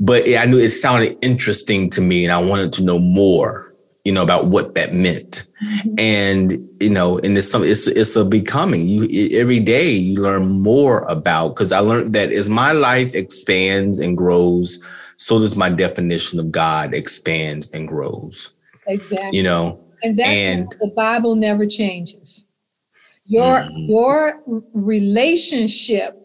But 0.00 0.28
I 0.28 0.46
knew 0.46 0.58
it 0.58 0.70
sounded 0.70 1.16
interesting 1.22 1.88
to 1.90 2.00
me, 2.00 2.24
and 2.24 2.32
I 2.32 2.42
wanted 2.42 2.72
to 2.72 2.84
know 2.84 2.98
more 2.98 3.71
you 4.04 4.12
know, 4.12 4.22
about 4.22 4.46
what 4.46 4.74
that 4.74 4.92
meant. 4.92 5.44
Mm-hmm. 5.64 5.94
And, 5.98 6.52
you 6.80 6.90
know, 6.90 7.18
and 7.18 7.38
it's 7.38 7.48
some, 7.48 7.62
it's, 7.62 7.86
it's 7.86 8.16
a 8.16 8.24
becoming 8.24 8.88
you 8.88 9.38
every 9.38 9.60
day 9.60 9.92
you 9.92 10.20
learn 10.20 10.48
more 10.48 11.02
about, 11.02 11.54
cause 11.54 11.70
I 11.70 11.78
learned 11.78 12.12
that 12.14 12.32
as 12.32 12.48
my 12.48 12.72
life 12.72 13.14
expands 13.14 14.00
and 14.00 14.16
grows, 14.16 14.82
so 15.18 15.38
does 15.38 15.56
my 15.56 15.70
definition 15.70 16.40
of 16.40 16.50
God 16.50 16.94
expands 16.94 17.70
and 17.70 17.86
grows. 17.86 18.56
Exactly. 18.88 19.38
You 19.38 19.44
know, 19.44 19.80
and 20.02 20.18
that's 20.18 20.28
and 20.28 20.74
the 20.80 20.92
Bible 20.96 21.36
never 21.36 21.64
changes. 21.64 22.44
Your, 23.24 23.58
mm-hmm. 23.58 23.88
your 23.88 24.42
relationship 24.74 26.18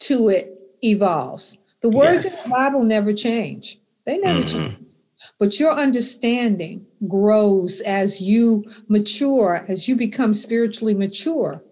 to 0.00 0.30
it 0.30 0.58
evolves. 0.82 1.58
The 1.82 1.90
words 1.90 2.24
yes. 2.24 2.46
in 2.46 2.50
the 2.50 2.56
Bible 2.56 2.82
never 2.82 3.12
change. 3.12 3.78
They 4.06 4.16
never 4.16 4.40
mm-hmm. 4.40 4.58
change. 4.58 4.79
But 5.40 5.58
your 5.58 5.72
understanding 5.72 6.86
grows 7.08 7.80
as 7.80 8.20
you 8.20 8.66
mature, 8.88 9.64
as 9.68 9.88
you 9.88 9.96
become 9.96 10.34
spiritually 10.34 10.94
mature 10.94 11.62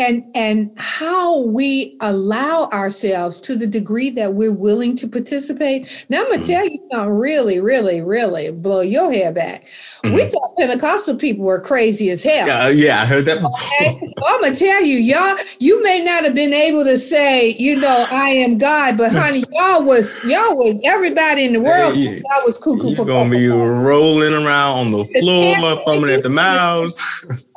and 0.00 0.24
and 0.34 0.72
how 0.78 1.42
we 1.42 1.96
allow 2.00 2.68
ourselves 2.72 3.38
to 3.38 3.54
the 3.54 3.66
degree 3.66 4.08
that 4.08 4.32
we're 4.32 4.50
willing 4.50 4.96
to 4.96 5.06
participate 5.06 6.06
now 6.08 6.22
i'm 6.22 6.28
going 6.28 6.40
to 6.40 6.46
mm-hmm. 6.46 6.52
tell 6.52 6.68
you 6.68 6.88
something 6.90 7.10
really 7.10 7.60
really 7.60 8.00
really 8.00 8.50
blow 8.50 8.80
your 8.80 9.12
hair 9.12 9.30
back 9.30 9.64
mm-hmm. 10.02 10.14
we 10.14 10.24
thought 10.26 10.56
pentecostal 10.56 11.16
people 11.16 11.44
were 11.44 11.60
crazy 11.60 12.10
as 12.10 12.22
hell 12.22 12.50
uh, 12.50 12.68
yeah 12.68 13.02
i 13.02 13.04
heard 13.04 13.26
that 13.26 13.38
okay? 13.38 13.98
so 14.18 14.26
i'm 14.26 14.40
going 14.40 14.54
to 14.54 14.58
tell 14.58 14.82
you 14.82 14.96
y'all 14.96 15.36
you 15.58 15.82
may 15.82 16.02
not 16.02 16.24
have 16.24 16.34
been 16.34 16.54
able 16.54 16.82
to 16.82 16.96
say 16.96 17.50
you 17.58 17.76
know 17.76 18.06
i 18.10 18.28
am 18.28 18.56
god 18.56 18.96
but 18.96 19.12
honey 19.12 19.44
y'all 19.52 19.82
was 19.82 20.22
y'all 20.24 20.56
was 20.56 20.80
everybody 20.84 21.44
in 21.44 21.52
the 21.52 21.60
world 21.60 21.94
yeah. 21.94 22.12
y'all 22.12 22.46
was 22.46 22.58
cuckoo 22.58 22.88
You're 22.88 22.96
for 22.96 23.04
gonna 23.04 23.30
be 23.30 23.46
rolling 23.48 24.32
around 24.32 24.78
on 24.78 24.90
the 24.92 25.04
floor 25.20 25.82
foaming 25.84 26.10
at 26.10 26.22
the 26.22 26.30
mouths 26.30 26.98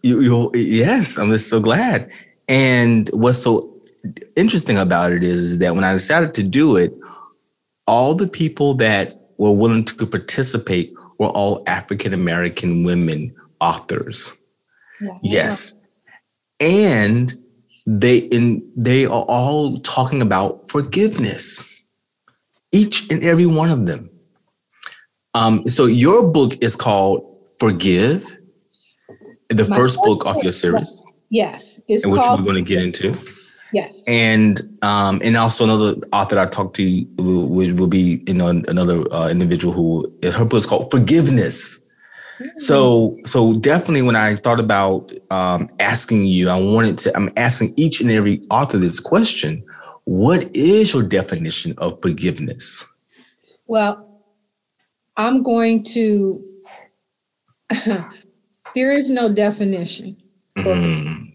you, 0.02 0.20
you 0.20 0.50
yes, 0.54 1.18
I'm 1.18 1.31
just 1.31 1.48
so 1.48 1.61
glad. 1.61 2.11
And 2.48 3.09
what's 3.12 3.42
so 3.42 3.74
interesting 4.37 4.78
about 4.78 5.12
it 5.12 5.22
is, 5.22 5.40
is 5.40 5.59
that 5.59 5.74
when 5.74 5.85
I 5.85 5.92
decided 5.92 6.35
to 6.35 6.42
do 6.42 6.76
it 6.76 6.94
all 7.88 8.14
the 8.14 8.29
people 8.29 8.74
that 8.74 9.20
were 9.38 9.51
willing 9.51 9.85
to 9.85 10.07
participate 10.07 10.94
were 11.18 11.29
all 11.29 11.64
African 11.66 12.14
American 12.14 12.85
women 12.85 13.35
authors. 13.61 14.37
Yeah. 15.01 15.16
Yes. 15.22 15.79
And 16.61 17.35
they 17.87 18.18
in 18.18 18.70
they 18.77 19.07
are 19.07 19.22
all 19.22 19.79
talking 19.79 20.22
about 20.22 20.68
forgiveness. 20.68 21.68
Each 22.70 23.11
and 23.11 23.24
every 23.24 23.46
one 23.46 23.70
of 23.70 23.87
them. 23.87 24.11
Um, 25.33 25.64
so 25.66 25.87
your 25.87 26.31
book 26.31 26.53
is 26.62 26.77
called 26.77 27.24
Forgive, 27.59 28.37
the 29.48 29.66
My 29.66 29.77
first 29.77 29.98
book 30.03 30.27
off 30.27 30.42
your 30.42 30.53
series. 30.53 31.03
Yes, 31.31 31.81
it's 31.88 32.07
which 32.07 32.20
we're 32.20 32.42
going 32.42 32.57
to 32.57 32.62
get 32.62 32.83
into. 32.83 33.14
Yes. 33.72 34.04
And 34.09 34.61
um, 34.83 35.20
and 35.22 35.37
also 35.37 35.64
another 35.64 35.94
author 36.12 36.38
I 36.38 36.46
talked 36.46 36.76
to 36.76 37.07
will, 37.18 37.48
will 37.48 37.87
be 37.87 38.22
you 38.26 38.35
know 38.35 38.48
another 38.48 39.04
uh, 39.12 39.28
individual 39.28 39.74
who 39.74 40.12
her 40.22 40.44
book 40.44 40.59
is 40.59 40.66
called 40.66 40.90
Forgiveness. 40.90 41.78
Mm-hmm. 42.40 42.46
So 42.57 43.18
so 43.24 43.54
definitely 43.54 44.02
when 44.02 44.16
I 44.16 44.37
thought 44.37 44.61
about 44.61 45.12
um, 45.31 45.68
asking 45.81 46.26
you, 46.26 46.48
I 46.48 46.59
wanted 46.59 46.98
to. 46.98 47.16
I'm 47.16 47.31
asking 47.37 47.74
each 47.76 48.00
and 48.00 48.11
every 48.11 48.40
author 48.50 48.78
this 48.78 49.00
question: 49.00 49.64
What 50.04 50.44
is 50.57 50.94
your 50.94 51.02
definition 51.02 51.74
of 51.78 52.00
forgiveness? 52.00 52.87
Well, 53.66 54.22
I'm 55.16 55.42
going 55.42 55.83
to. 55.85 56.42
there 58.74 58.92
is 58.92 59.11
no 59.11 59.28
definition 59.31 60.16
for 60.57 60.74
mm. 60.74 61.28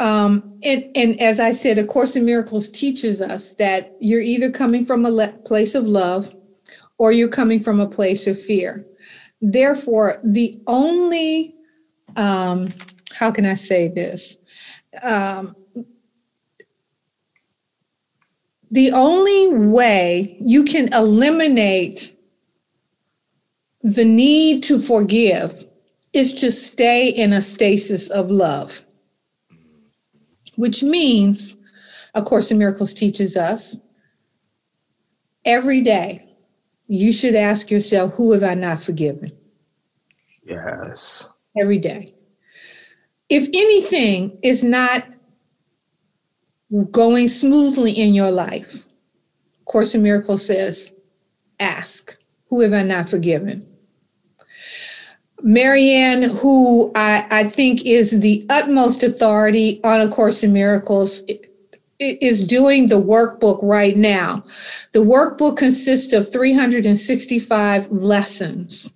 Um, 0.00 0.48
and, 0.64 0.84
and 0.96 1.20
as 1.20 1.38
I 1.38 1.52
said, 1.52 1.78
A 1.78 1.84
Course 1.84 2.16
in 2.16 2.24
Miracles 2.24 2.68
teaches 2.68 3.20
us 3.20 3.54
that 3.54 3.96
you're 4.00 4.20
either 4.20 4.50
coming 4.50 4.84
from 4.84 5.04
a 5.04 5.10
le- 5.10 5.28
place 5.44 5.74
of 5.74 5.86
love 5.86 6.34
or 6.98 7.12
you're 7.12 7.28
coming 7.28 7.60
from 7.60 7.78
a 7.78 7.86
place 7.86 8.26
of 8.26 8.40
fear. 8.40 8.84
Therefore, 9.40 10.20
the 10.24 10.60
only 10.66 11.54
um, 12.16 12.70
how 13.20 13.30
can 13.30 13.44
I 13.44 13.54
say 13.54 13.88
this? 13.88 14.38
Um, 15.02 15.54
the 18.70 18.92
only 18.92 19.54
way 19.54 20.38
you 20.40 20.64
can 20.64 20.92
eliminate 20.94 22.16
the 23.82 24.04
need 24.04 24.62
to 24.64 24.78
forgive 24.78 25.66
is 26.12 26.34
to 26.34 26.50
stay 26.50 27.08
in 27.08 27.32
a 27.32 27.40
stasis 27.40 28.08
of 28.10 28.30
love, 28.30 28.82
which 30.56 30.82
means, 30.82 31.56
A 32.14 32.22
Course 32.22 32.50
in 32.50 32.58
Miracles 32.58 32.92
teaches 32.92 33.36
us 33.36 33.76
every 35.44 35.80
day 35.80 36.26
you 36.92 37.12
should 37.12 37.36
ask 37.36 37.70
yourself, 37.70 38.14
Who 38.14 38.32
have 38.32 38.42
I 38.42 38.54
not 38.54 38.82
forgiven? 38.82 39.30
Yes. 40.44 41.30
Every 41.56 41.78
day. 41.78 42.14
If 43.28 43.48
anything 43.54 44.40
is 44.42 44.64
not 44.64 45.06
going 46.90 47.28
smoothly 47.28 47.92
in 47.92 48.12
your 48.12 48.32
life, 48.32 48.88
Course 49.66 49.94
in 49.94 50.02
Miracles 50.02 50.44
says, 50.44 50.92
Ask, 51.60 52.18
Who 52.48 52.60
have 52.62 52.72
I 52.72 52.82
not 52.82 53.08
forgiven? 53.08 53.69
Marianne, 55.42 56.22
who 56.22 56.92
I, 56.94 57.26
I 57.30 57.44
think 57.44 57.84
is 57.84 58.20
the 58.20 58.46
utmost 58.50 59.02
authority 59.02 59.80
on 59.84 60.00
A 60.00 60.08
Course 60.08 60.42
in 60.42 60.52
Miracles, 60.52 61.22
is 61.98 62.46
doing 62.46 62.88
the 62.88 63.00
workbook 63.00 63.60
right 63.62 63.96
now. 63.96 64.42
The 64.92 65.00
workbook 65.00 65.56
consists 65.56 66.12
of 66.12 66.32
365 66.32 67.90
lessons, 67.90 68.92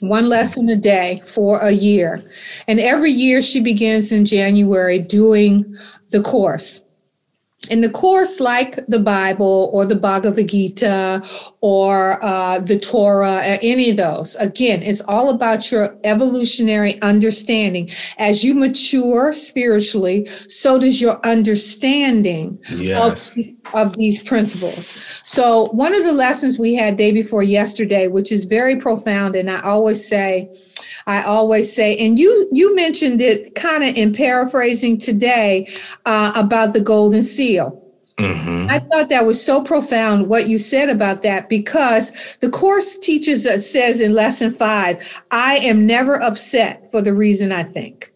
one 0.00 0.28
lesson 0.28 0.68
a 0.68 0.76
day 0.76 1.20
for 1.26 1.60
a 1.60 1.72
year. 1.72 2.22
And 2.66 2.80
every 2.80 3.10
year 3.10 3.42
she 3.42 3.60
begins 3.60 4.10
in 4.10 4.24
January 4.24 4.98
doing 4.98 5.76
the 6.10 6.22
course 6.22 6.82
in 7.70 7.80
the 7.80 7.90
course 7.90 8.38
like 8.38 8.76
the 8.86 8.98
bible 8.98 9.70
or 9.72 9.84
the 9.84 9.94
bhagavad 9.94 10.48
gita 10.48 11.22
or 11.60 12.22
uh, 12.22 12.60
the 12.60 12.78
torah 12.78 13.38
uh, 13.38 13.56
any 13.62 13.90
of 13.90 13.96
those 13.96 14.36
again 14.36 14.82
it's 14.82 15.00
all 15.02 15.30
about 15.34 15.70
your 15.72 15.96
evolutionary 16.04 17.00
understanding 17.02 17.88
as 18.18 18.44
you 18.44 18.54
mature 18.54 19.32
spiritually 19.32 20.24
so 20.26 20.78
does 20.78 21.00
your 21.00 21.18
understanding 21.26 22.58
yes. 22.76 23.36
of, 23.36 23.44
of 23.74 23.96
these 23.96 24.22
principles 24.22 25.22
so 25.24 25.66
one 25.72 25.94
of 25.94 26.04
the 26.04 26.12
lessons 26.12 26.58
we 26.58 26.74
had 26.74 26.96
day 26.96 27.10
before 27.10 27.42
yesterday 27.42 28.06
which 28.06 28.30
is 28.30 28.44
very 28.44 28.76
profound 28.76 29.34
and 29.34 29.50
i 29.50 29.60
always 29.62 30.06
say 30.06 30.48
I 31.06 31.22
always 31.22 31.74
say, 31.74 31.96
and 31.96 32.18
you 32.18 32.48
you 32.52 32.74
mentioned 32.74 33.20
it 33.20 33.54
kind 33.54 33.84
of 33.84 33.96
in 33.96 34.12
paraphrasing 34.12 34.98
today 34.98 35.68
uh, 36.04 36.32
about 36.34 36.72
the 36.72 36.80
golden 36.80 37.22
seal. 37.22 37.82
Mm-hmm. 38.16 38.70
I 38.70 38.78
thought 38.78 39.10
that 39.10 39.26
was 39.26 39.44
so 39.44 39.62
profound 39.62 40.28
what 40.28 40.48
you 40.48 40.58
said 40.58 40.88
about 40.88 41.20
that 41.22 41.50
because 41.50 42.38
the 42.40 42.50
course 42.50 42.96
teaches 42.96 43.46
us 43.46 43.70
says 43.70 44.00
in 44.00 44.14
lesson 44.14 44.52
five, 44.52 45.22
I 45.30 45.56
am 45.56 45.86
never 45.86 46.20
upset 46.22 46.90
for 46.90 47.02
the 47.02 47.12
reason 47.12 47.52
I 47.52 47.62
think. 47.62 48.12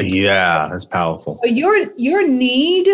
Yeah, 0.00 0.68
that's 0.70 0.86
powerful. 0.86 1.38
So 1.44 1.50
your 1.50 1.92
your 1.96 2.26
need 2.26 2.88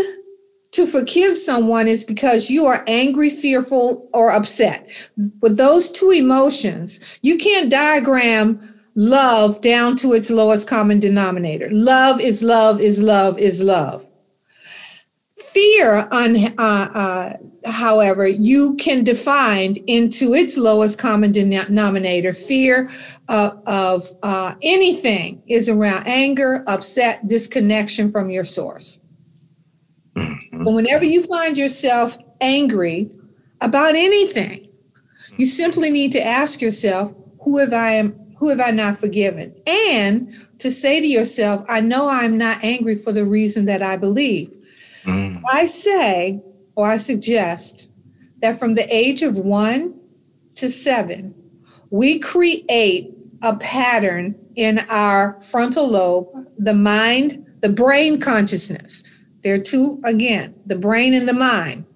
to 0.72 0.86
forgive 0.86 1.36
someone 1.36 1.86
is 1.86 2.02
because 2.02 2.50
you 2.50 2.66
are 2.66 2.82
angry, 2.88 3.30
fearful, 3.30 4.08
or 4.12 4.32
upset. 4.32 4.90
With 5.40 5.56
those 5.56 5.88
two 5.88 6.10
emotions, 6.10 6.98
you 7.22 7.36
can't 7.36 7.70
diagram 7.70 8.73
love 8.94 9.60
down 9.60 9.96
to 9.96 10.12
its 10.12 10.30
lowest 10.30 10.68
common 10.68 11.00
denominator. 11.00 11.68
Love 11.70 12.20
is 12.20 12.42
love 12.42 12.80
is 12.80 13.02
love 13.02 13.38
is 13.38 13.62
love. 13.62 14.08
Fear, 15.38 16.08
on, 16.10 16.36
uh, 16.36 16.56
uh, 16.58 17.36
however, 17.70 18.26
you 18.26 18.74
can 18.74 19.04
define 19.04 19.76
into 19.86 20.34
its 20.34 20.56
lowest 20.56 20.98
common 20.98 21.30
denominator. 21.30 22.32
Fear 22.34 22.90
uh, 23.28 23.52
of 23.66 24.08
uh, 24.24 24.56
anything 24.62 25.42
is 25.46 25.68
around 25.68 26.08
anger, 26.08 26.64
upset, 26.66 27.28
disconnection 27.28 28.10
from 28.10 28.30
your 28.30 28.42
source. 28.42 29.00
Mm-hmm. 30.16 30.64
But 30.64 30.74
whenever 30.74 31.04
you 31.04 31.22
find 31.22 31.56
yourself 31.56 32.18
angry 32.40 33.10
about 33.60 33.94
anything, 33.94 34.70
you 35.36 35.46
simply 35.46 35.90
need 35.90 36.10
to 36.12 36.24
ask 36.24 36.60
yourself, 36.60 37.14
who 37.42 37.58
have 37.58 37.72
I 37.72 37.92
am 37.92 38.23
who 38.44 38.50
have 38.50 38.60
I 38.60 38.72
not 38.72 38.98
forgiven? 38.98 39.54
And 39.66 40.36
to 40.58 40.70
say 40.70 41.00
to 41.00 41.06
yourself, 41.06 41.64
I 41.66 41.80
know 41.80 42.10
I'm 42.10 42.36
not 42.36 42.62
angry 42.62 42.94
for 42.94 43.10
the 43.10 43.24
reason 43.24 43.64
that 43.64 43.80
I 43.80 43.96
believe. 43.96 44.54
Mm. 45.04 45.40
I 45.50 45.64
say, 45.64 46.42
or 46.74 46.86
I 46.86 46.98
suggest, 46.98 47.88
that 48.42 48.58
from 48.58 48.74
the 48.74 48.86
age 48.94 49.22
of 49.22 49.38
one 49.38 49.98
to 50.56 50.68
seven, 50.68 51.34
we 51.88 52.18
create 52.18 53.14
a 53.42 53.56
pattern 53.56 54.34
in 54.56 54.80
our 54.90 55.40
frontal 55.40 55.88
lobe, 55.88 56.28
the 56.58 56.74
mind, 56.74 57.46
the 57.62 57.70
brain 57.70 58.20
consciousness. 58.20 59.04
There 59.42 59.54
are 59.54 59.58
two, 59.58 60.02
again, 60.04 60.54
the 60.66 60.76
brain 60.76 61.14
and 61.14 61.26
the 61.26 61.32
mind. 61.32 61.86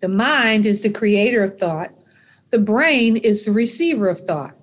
The 0.00 0.08
mind 0.08 0.64
is 0.64 0.82
the 0.82 0.88
creator 0.88 1.42
of 1.42 1.58
thought, 1.58 1.92
the 2.48 2.58
brain 2.58 3.18
is 3.18 3.44
the 3.44 3.52
receiver 3.52 4.08
of 4.08 4.20
thought. 4.20 4.56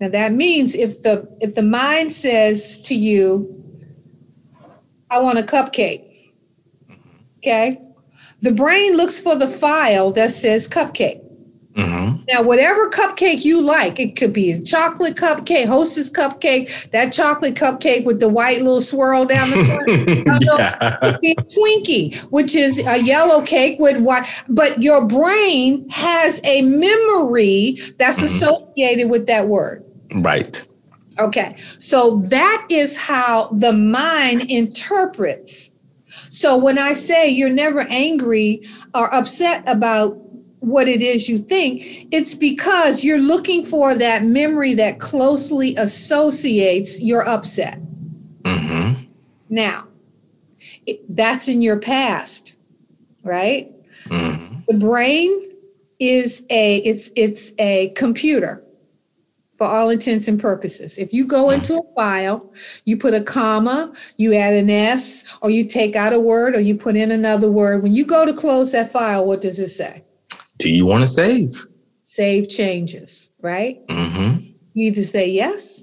Now 0.00 0.08
that 0.08 0.32
means 0.32 0.74
if 0.74 1.02
the 1.02 1.28
if 1.40 1.54
the 1.54 1.62
mind 1.62 2.12
says 2.12 2.80
to 2.82 2.94
you, 2.94 3.54
I 5.10 5.20
want 5.20 5.38
a 5.38 5.42
cupcake, 5.42 6.32
okay? 7.38 7.80
The 8.40 8.52
brain 8.52 8.96
looks 8.96 9.18
for 9.18 9.34
the 9.34 9.48
file 9.48 10.12
that 10.12 10.30
says 10.30 10.68
cupcake. 10.68 11.28
Mm-hmm. 11.78 12.24
Now, 12.28 12.42
whatever 12.42 12.90
cupcake 12.90 13.44
you 13.44 13.62
like, 13.62 14.00
it 14.00 14.16
could 14.16 14.32
be 14.32 14.50
a 14.50 14.60
chocolate 14.60 15.14
cupcake, 15.14 15.66
hostess 15.66 16.10
cupcake, 16.10 16.90
that 16.90 17.12
chocolate 17.12 17.54
cupcake 17.54 18.04
with 18.04 18.18
the 18.18 18.28
white 18.28 18.62
little 18.62 18.80
swirl 18.80 19.24
down 19.24 19.50
the 19.50 19.64
front. 19.64 19.88
yeah. 20.42 20.98
It 21.02 21.12
could 21.12 21.20
be 21.20 21.36
Twinkie, 21.36 22.20
which 22.30 22.56
is 22.56 22.84
a 22.84 23.00
yellow 23.00 23.42
cake 23.42 23.78
with 23.78 23.98
white. 23.98 24.26
But 24.48 24.82
your 24.82 25.06
brain 25.06 25.88
has 25.90 26.40
a 26.42 26.62
memory 26.62 27.78
that's 27.96 28.16
mm-hmm. 28.16 28.26
associated 28.26 29.08
with 29.08 29.28
that 29.28 29.46
word. 29.46 29.84
Right. 30.14 30.64
Okay. 31.18 31.56
So 31.78 32.20
that 32.28 32.66
is 32.70 32.96
how 32.96 33.48
the 33.48 33.72
mind 33.72 34.42
interprets. 34.50 35.72
So 36.30 36.56
when 36.56 36.78
I 36.78 36.92
say 36.92 37.28
you're 37.28 37.50
never 37.50 37.80
angry 37.90 38.62
or 38.94 39.12
upset 39.12 39.62
about 39.66 40.16
what 40.60 40.88
it 40.88 41.02
is 41.02 41.28
you 41.28 41.38
think, 41.38 41.82
it's 42.12 42.34
because 42.34 43.04
you're 43.04 43.20
looking 43.20 43.64
for 43.64 43.94
that 43.94 44.24
memory 44.24 44.74
that 44.74 45.00
closely 45.00 45.76
associates 45.76 47.00
your 47.00 47.26
upset. 47.28 47.80
Mm-hmm. 48.42 49.04
Now, 49.50 49.88
it, 50.86 51.00
that's 51.14 51.48
in 51.48 51.62
your 51.62 51.78
past, 51.78 52.56
right? 53.22 53.70
Mm-hmm. 54.04 54.60
The 54.66 54.74
brain 54.74 55.42
is 55.98 56.44
a 56.50 56.76
it's 56.78 57.10
it's 57.16 57.52
a 57.58 57.92
computer 57.96 58.62
for 59.58 59.66
all 59.66 59.90
intents 59.90 60.28
and 60.28 60.40
purposes. 60.40 60.96
If 60.96 61.12
you 61.12 61.26
go 61.26 61.50
into 61.50 61.74
a 61.74 61.94
file, 61.96 62.50
you 62.84 62.96
put 62.96 63.12
a 63.12 63.20
comma, 63.20 63.92
you 64.16 64.32
add 64.32 64.54
an 64.54 64.70
S, 64.70 65.36
or 65.42 65.50
you 65.50 65.66
take 65.66 65.96
out 65.96 66.12
a 66.12 66.20
word, 66.20 66.54
or 66.54 66.60
you 66.60 66.76
put 66.76 66.94
in 66.94 67.10
another 67.10 67.50
word. 67.50 67.82
When 67.82 67.92
you 67.92 68.06
go 68.06 68.24
to 68.24 68.32
close 68.32 68.70
that 68.70 68.92
file, 68.92 69.26
what 69.26 69.40
does 69.40 69.58
it 69.58 69.70
say? 69.70 70.04
Do 70.58 70.70
you 70.70 70.86
want 70.86 71.02
to 71.02 71.08
save? 71.08 71.66
Save 72.02 72.48
changes, 72.48 73.30
right? 73.42 73.84
Mm-hmm. 73.88 74.46
You 74.74 74.86
either 74.86 75.02
say 75.02 75.28
yes 75.28 75.82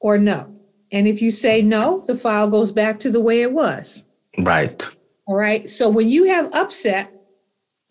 or 0.00 0.18
no. 0.18 0.52
And 0.90 1.06
if 1.06 1.22
you 1.22 1.30
say 1.30 1.62
no, 1.62 2.04
the 2.08 2.16
file 2.16 2.50
goes 2.50 2.72
back 2.72 2.98
to 3.00 3.10
the 3.10 3.20
way 3.20 3.42
it 3.42 3.52
was. 3.52 4.04
Right. 4.38 4.88
All 5.26 5.36
right. 5.36 5.70
So 5.70 5.88
when 5.88 6.08
you 6.08 6.24
have 6.24 6.52
upset 6.52 7.12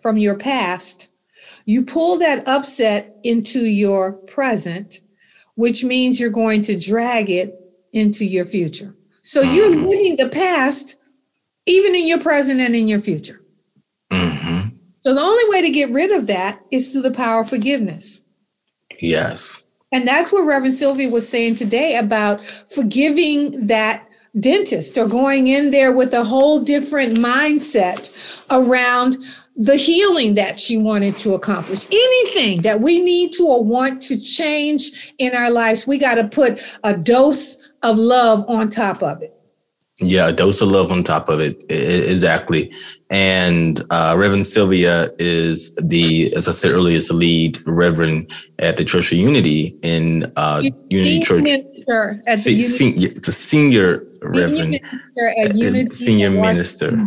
from 0.02 0.18
your 0.18 0.36
past, 0.36 1.12
you 1.70 1.84
pull 1.84 2.18
that 2.18 2.48
upset 2.48 3.16
into 3.24 3.60
your 3.60 4.14
present, 4.14 5.02
which 5.54 5.84
means 5.84 6.20
you're 6.20 6.32
going 6.32 6.64
to 6.64 6.76
drag 6.76 7.30
it 7.30 7.54
into 7.94 8.26
your 8.26 8.44
future. 8.44 8.96
So 9.22 9.42
you're 9.42 9.70
mm-hmm. 9.70 9.86
living 9.86 10.16
the 10.16 10.30
past, 10.30 10.96
even 11.68 11.94
in 11.94 12.08
your 12.08 12.22
present 12.22 12.60
and 12.60 12.76
in 12.76 12.88
your 12.88 13.00
future. 13.00 13.44
Mm-hmm. 14.12 14.70
So 15.02 15.14
the 15.14 15.22
only 15.22 15.44
way 15.50 15.62
to 15.62 15.70
get 15.70 15.92
rid 15.92 16.12
of 16.12 16.26
that 16.26 16.60
is 16.72 16.90
through 16.90 17.04
the 17.04 17.12
power 17.12 17.42
of 17.42 17.50
forgiveness. 17.50 18.24
Yes. 19.00 19.68
And 19.92 20.08
that's 20.08 20.32
what 20.32 20.48
Reverend 20.48 20.74
Sylvia 20.74 21.08
was 21.08 21.30
saying 21.30 21.54
today 21.54 21.98
about 21.98 22.44
forgiving 22.44 23.68
that 23.68 24.10
dentist 24.40 24.98
or 24.98 25.08
going 25.08 25.46
in 25.46 25.70
there 25.70 25.92
with 25.92 26.14
a 26.14 26.24
whole 26.24 26.62
different 26.62 27.18
mindset 27.18 28.12
around 28.50 29.18
the 29.60 29.76
healing 29.76 30.36
that 30.36 30.58
she 30.58 30.78
wanted 30.78 31.18
to 31.18 31.34
accomplish. 31.34 31.86
Anything 31.88 32.62
that 32.62 32.80
we 32.80 33.00
need 33.00 33.34
to 33.34 33.44
or 33.46 33.62
want 33.64 34.02
to 34.04 34.20
change 34.20 35.14
in 35.18 35.36
our 35.36 35.52
lives, 35.52 35.86
we 35.86 35.98
got 35.98 36.16
to 36.16 36.28
put 36.30 36.78
a 36.86 36.96
dose 36.96 37.58
of 37.84 37.98
love 37.98 38.46
on 38.48 38.70
top 38.70 39.04
of 39.04 39.22
it. 39.22 39.36
Yeah, 39.98 40.30
a 40.30 40.32
dose 40.32 40.62
of 40.62 40.70
love 40.70 40.94
on 40.94 41.04
top 41.04 41.28
of 41.28 41.42
it. 41.42 41.62
Exactly. 41.70 42.72
And 43.10 43.82
uh, 43.90 44.16
Reverend 44.18 44.48
Sylvia 44.48 45.12
is 45.20 45.76
the, 45.76 46.34
as 46.38 46.48
I 46.48 46.52
said 46.52 46.72
earlier, 46.72 46.96
is 46.96 47.10
the 47.10 47.16
lead 47.16 47.58
reverend 47.68 48.32
at 48.60 48.78
the 48.78 48.86
Church 48.86 49.12
of 49.12 49.18
Unity 49.18 49.78
in 49.82 50.32
uh, 50.38 50.62
Unity 50.88 51.20
Church. 51.20 51.42
Minister 51.42 52.24
at 52.28 52.38
the 52.38 52.64
Se- 52.64 52.86
Unity. 52.92 53.10
Sen- 53.10 53.18
it's 53.18 53.28
a 53.28 53.34
senior, 53.34 54.06
reverend. 54.22 54.72
Minister 54.72 55.34
at 55.44 55.54
Unity. 55.54 55.94
Senior 55.96 56.30
minister. 56.30 56.98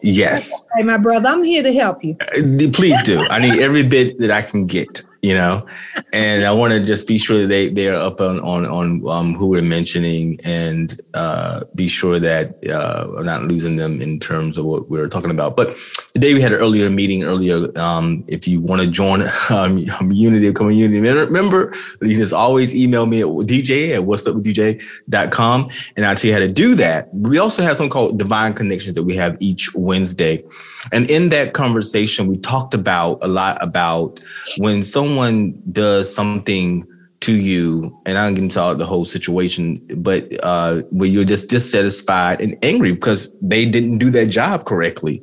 Yes. 0.00 0.68
Hey, 0.76 0.82
my 0.82 0.96
brother, 0.96 1.28
I'm 1.28 1.42
here 1.42 1.62
to 1.62 1.72
help 1.72 2.04
you. 2.04 2.16
Uh, 2.20 2.70
please 2.72 3.00
do. 3.02 3.26
I 3.28 3.38
need 3.38 3.60
every 3.60 3.82
bit 3.82 4.18
that 4.18 4.30
I 4.30 4.42
can 4.42 4.66
get 4.66 5.02
you 5.22 5.34
know? 5.34 5.66
And 6.12 6.44
i 6.44 6.52
want 6.52 6.72
to 6.72 6.84
just 6.84 7.06
be 7.06 7.18
sure 7.18 7.38
that 7.38 7.48
they 7.48 7.68
they 7.68 7.88
are 7.88 7.96
up 7.96 8.20
on 8.20 8.40
on 8.40 8.66
on 8.66 9.06
um, 9.08 9.34
who 9.34 9.46
we're 9.46 9.62
mentioning 9.62 10.38
and 10.44 11.00
uh, 11.14 11.64
be 11.74 11.88
sure 11.88 12.18
that 12.20 12.64
uh, 12.68 13.06
i'm 13.18 13.26
not 13.26 13.42
losing 13.42 13.76
them 13.76 14.00
in 14.00 14.18
terms 14.18 14.56
of 14.56 14.64
what 14.64 14.88
we 14.88 14.98
are 15.00 15.08
talking 15.08 15.30
about. 15.30 15.56
But 15.56 15.76
today 16.14 16.34
we 16.34 16.40
had 16.40 16.52
an 16.52 16.60
earlier 16.60 16.88
meeting 16.90 17.24
earlier 17.24 17.76
um, 17.78 18.24
if 18.28 18.46
you 18.48 18.60
want 18.60 18.82
to 18.82 18.88
join 18.88 19.22
um, 19.50 19.78
unity 20.10 20.48
of 20.48 20.54
community 20.54 21.00
remember 21.00 21.74
you 22.02 22.16
just 22.16 22.32
always 22.32 22.74
email 22.74 23.06
me 23.06 23.20
at 23.20 23.26
dj 23.26 23.94
at 23.94 24.04
what's 24.04 24.26
up 24.26 24.36
with 24.36 24.44
dj.com 24.44 25.70
and 25.96 26.06
i'll 26.06 26.14
tell 26.14 26.28
you 26.28 26.34
how 26.34 26.40
to 26.40 26.48
do 26.48 26.74
that. 26.74 27.12
We 27.12 27.38
also 27.38 27.62
have 27.62 27.76
something 27.76 27.90
called 27.90 28.18
divine 28.18 28.54
connections 28.54 28.94
that 28.94 29.04
we 29.04 29.16
have 29.16 29.36
each 29.40 29.74
wednesday 29.74 30.44
and 30.92 31.10
in 31.10 31.28
that 31.30 31.52
conversation 31.52 32.26
we 32.26 32.36
talked 32.36 32.74
about 32.74 33.18
a 33.22 33.28
lot 33.28 33.58
about 33.62 34.20
when 34.58 34.82
someone 34.82 35.60
does 35.72 36.14
something 36.14 36.86
to 37.20 37.34
you, 37.34 38.00
and 38.06 38.16
I'm 38.16 38.34
getting 38.34 38.48
to 38.48 38.54
talk 38.54 38.78
the 38.78 38.86
whole 38.86 39.04
situation, 39.04 39.84
but 39.96 40.28
uh, 40.44 40.82
where 40.90 41.08
you're 41.08 41.24
just 41.24 41.50
dissatisfied 41.50 42.40
and 42.40 42.56
angry 42.62 42.92
because 42.92 43.36
they 43.40 43.64
didn't 43.64 43.98
do 43.98 44.10
their 44.10 44.26
job 44.26 44.66
correctly, 44.66 45.22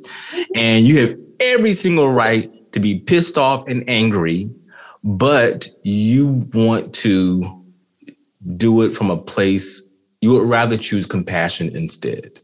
and 0.54 0.86
you 0.86 0.98
have 1.00 1.16
every 1.40 1.72
single 1.72 2.12
right 2.12 2.50
to 2.72 2.80
be 2.80 2.98
pissed 3.00 3.38
off 3.38 3.66
and 3.68 3.88
angry, 3.88 4.50
but 5.04 5.68
you 5.82 6.46
want 6.52 6.94
to 6.94 7.64
do 8.56 8.82
it 8.82 8.94
from 8.94 9.10
a 9.10 9.16
place 9.16 9.88
you 10.20 10.32
would 10.32 10.48
rather 10.48 10.76
choose 10.76 11.06
compassion 11.06 11.74
instead. 11.74 12.40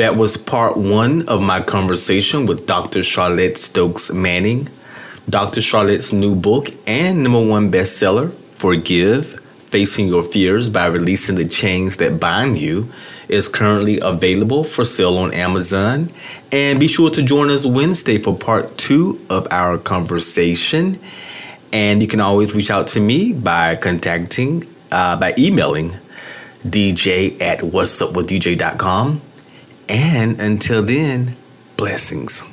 That 0.00 0.16
was 0.16 0.38
part 0.38 0.78
one 0.78 1.28
of 1.28 1.42
my 1.42 1.60
conversation 1.60 2.46
with 2.46 2.64
Dr. 2.64 3.02
Charlotte 3.02 3.58
Stokes 3.58 4.10
Manning. 4.10 4.70
Dr. 5.28 5.60
Charlotte's 5.60 6.10
new 6.10 6.34
book 6.34 6.68
and 6.88 7.22
number 7.22 7.46
one 7.46 7.70
bestseller, 7.70 8.32
Forgive 8.52 9.38
Facing 9.68 10.08
Your 10.08 10.22
Fears 10.22 10.70
by 10.70 10.86
Releasing 10.86 11.34
the 11.34 11.46
Chains 11.46 11.98
That 11.98 12.18
Bind 12.18 12.56
You, 12.56 12.90
is 13.28 13.46
currently 13.46 14.00
available 14.00 14.64
for 14.64 14.86
sale 14.86 15.18
on 15.18 15.34
Amazon. 15.34 16.10
And 16.50 16.80
be 16.80 16.88
sure 16.88 17.10
to 17.10 17.22
join 17.22 17.50
us 17.50 17.66
Wednesday 17.66 18.16
for 18.16 18.34
part 18.34 18.78
two 18.78 19.20
of 19.28 19.46
our 19.50 19.76
conversation. 19.76 20.98
And 21.74 22.00
you 22.00 22.08
can 22.08 22.20
always 22.20 22.54
reach 22.54 22.70
out 22.70 22.86
to 22.94 23.00
me 23.00 23.34
by 23.34 23.76
contacting, 23.76 24.64
uh, 24.90 25.20
by 25.20 25.34
emailing 25.38 25.98
dj 26.64 27.40
at 27.42 27.60
whatsupwithdj.com. 27.60 29.20
And 29.90 30.40
until 30.40 30.82
then, 30.84 31.36
blessings. 31.76 32.44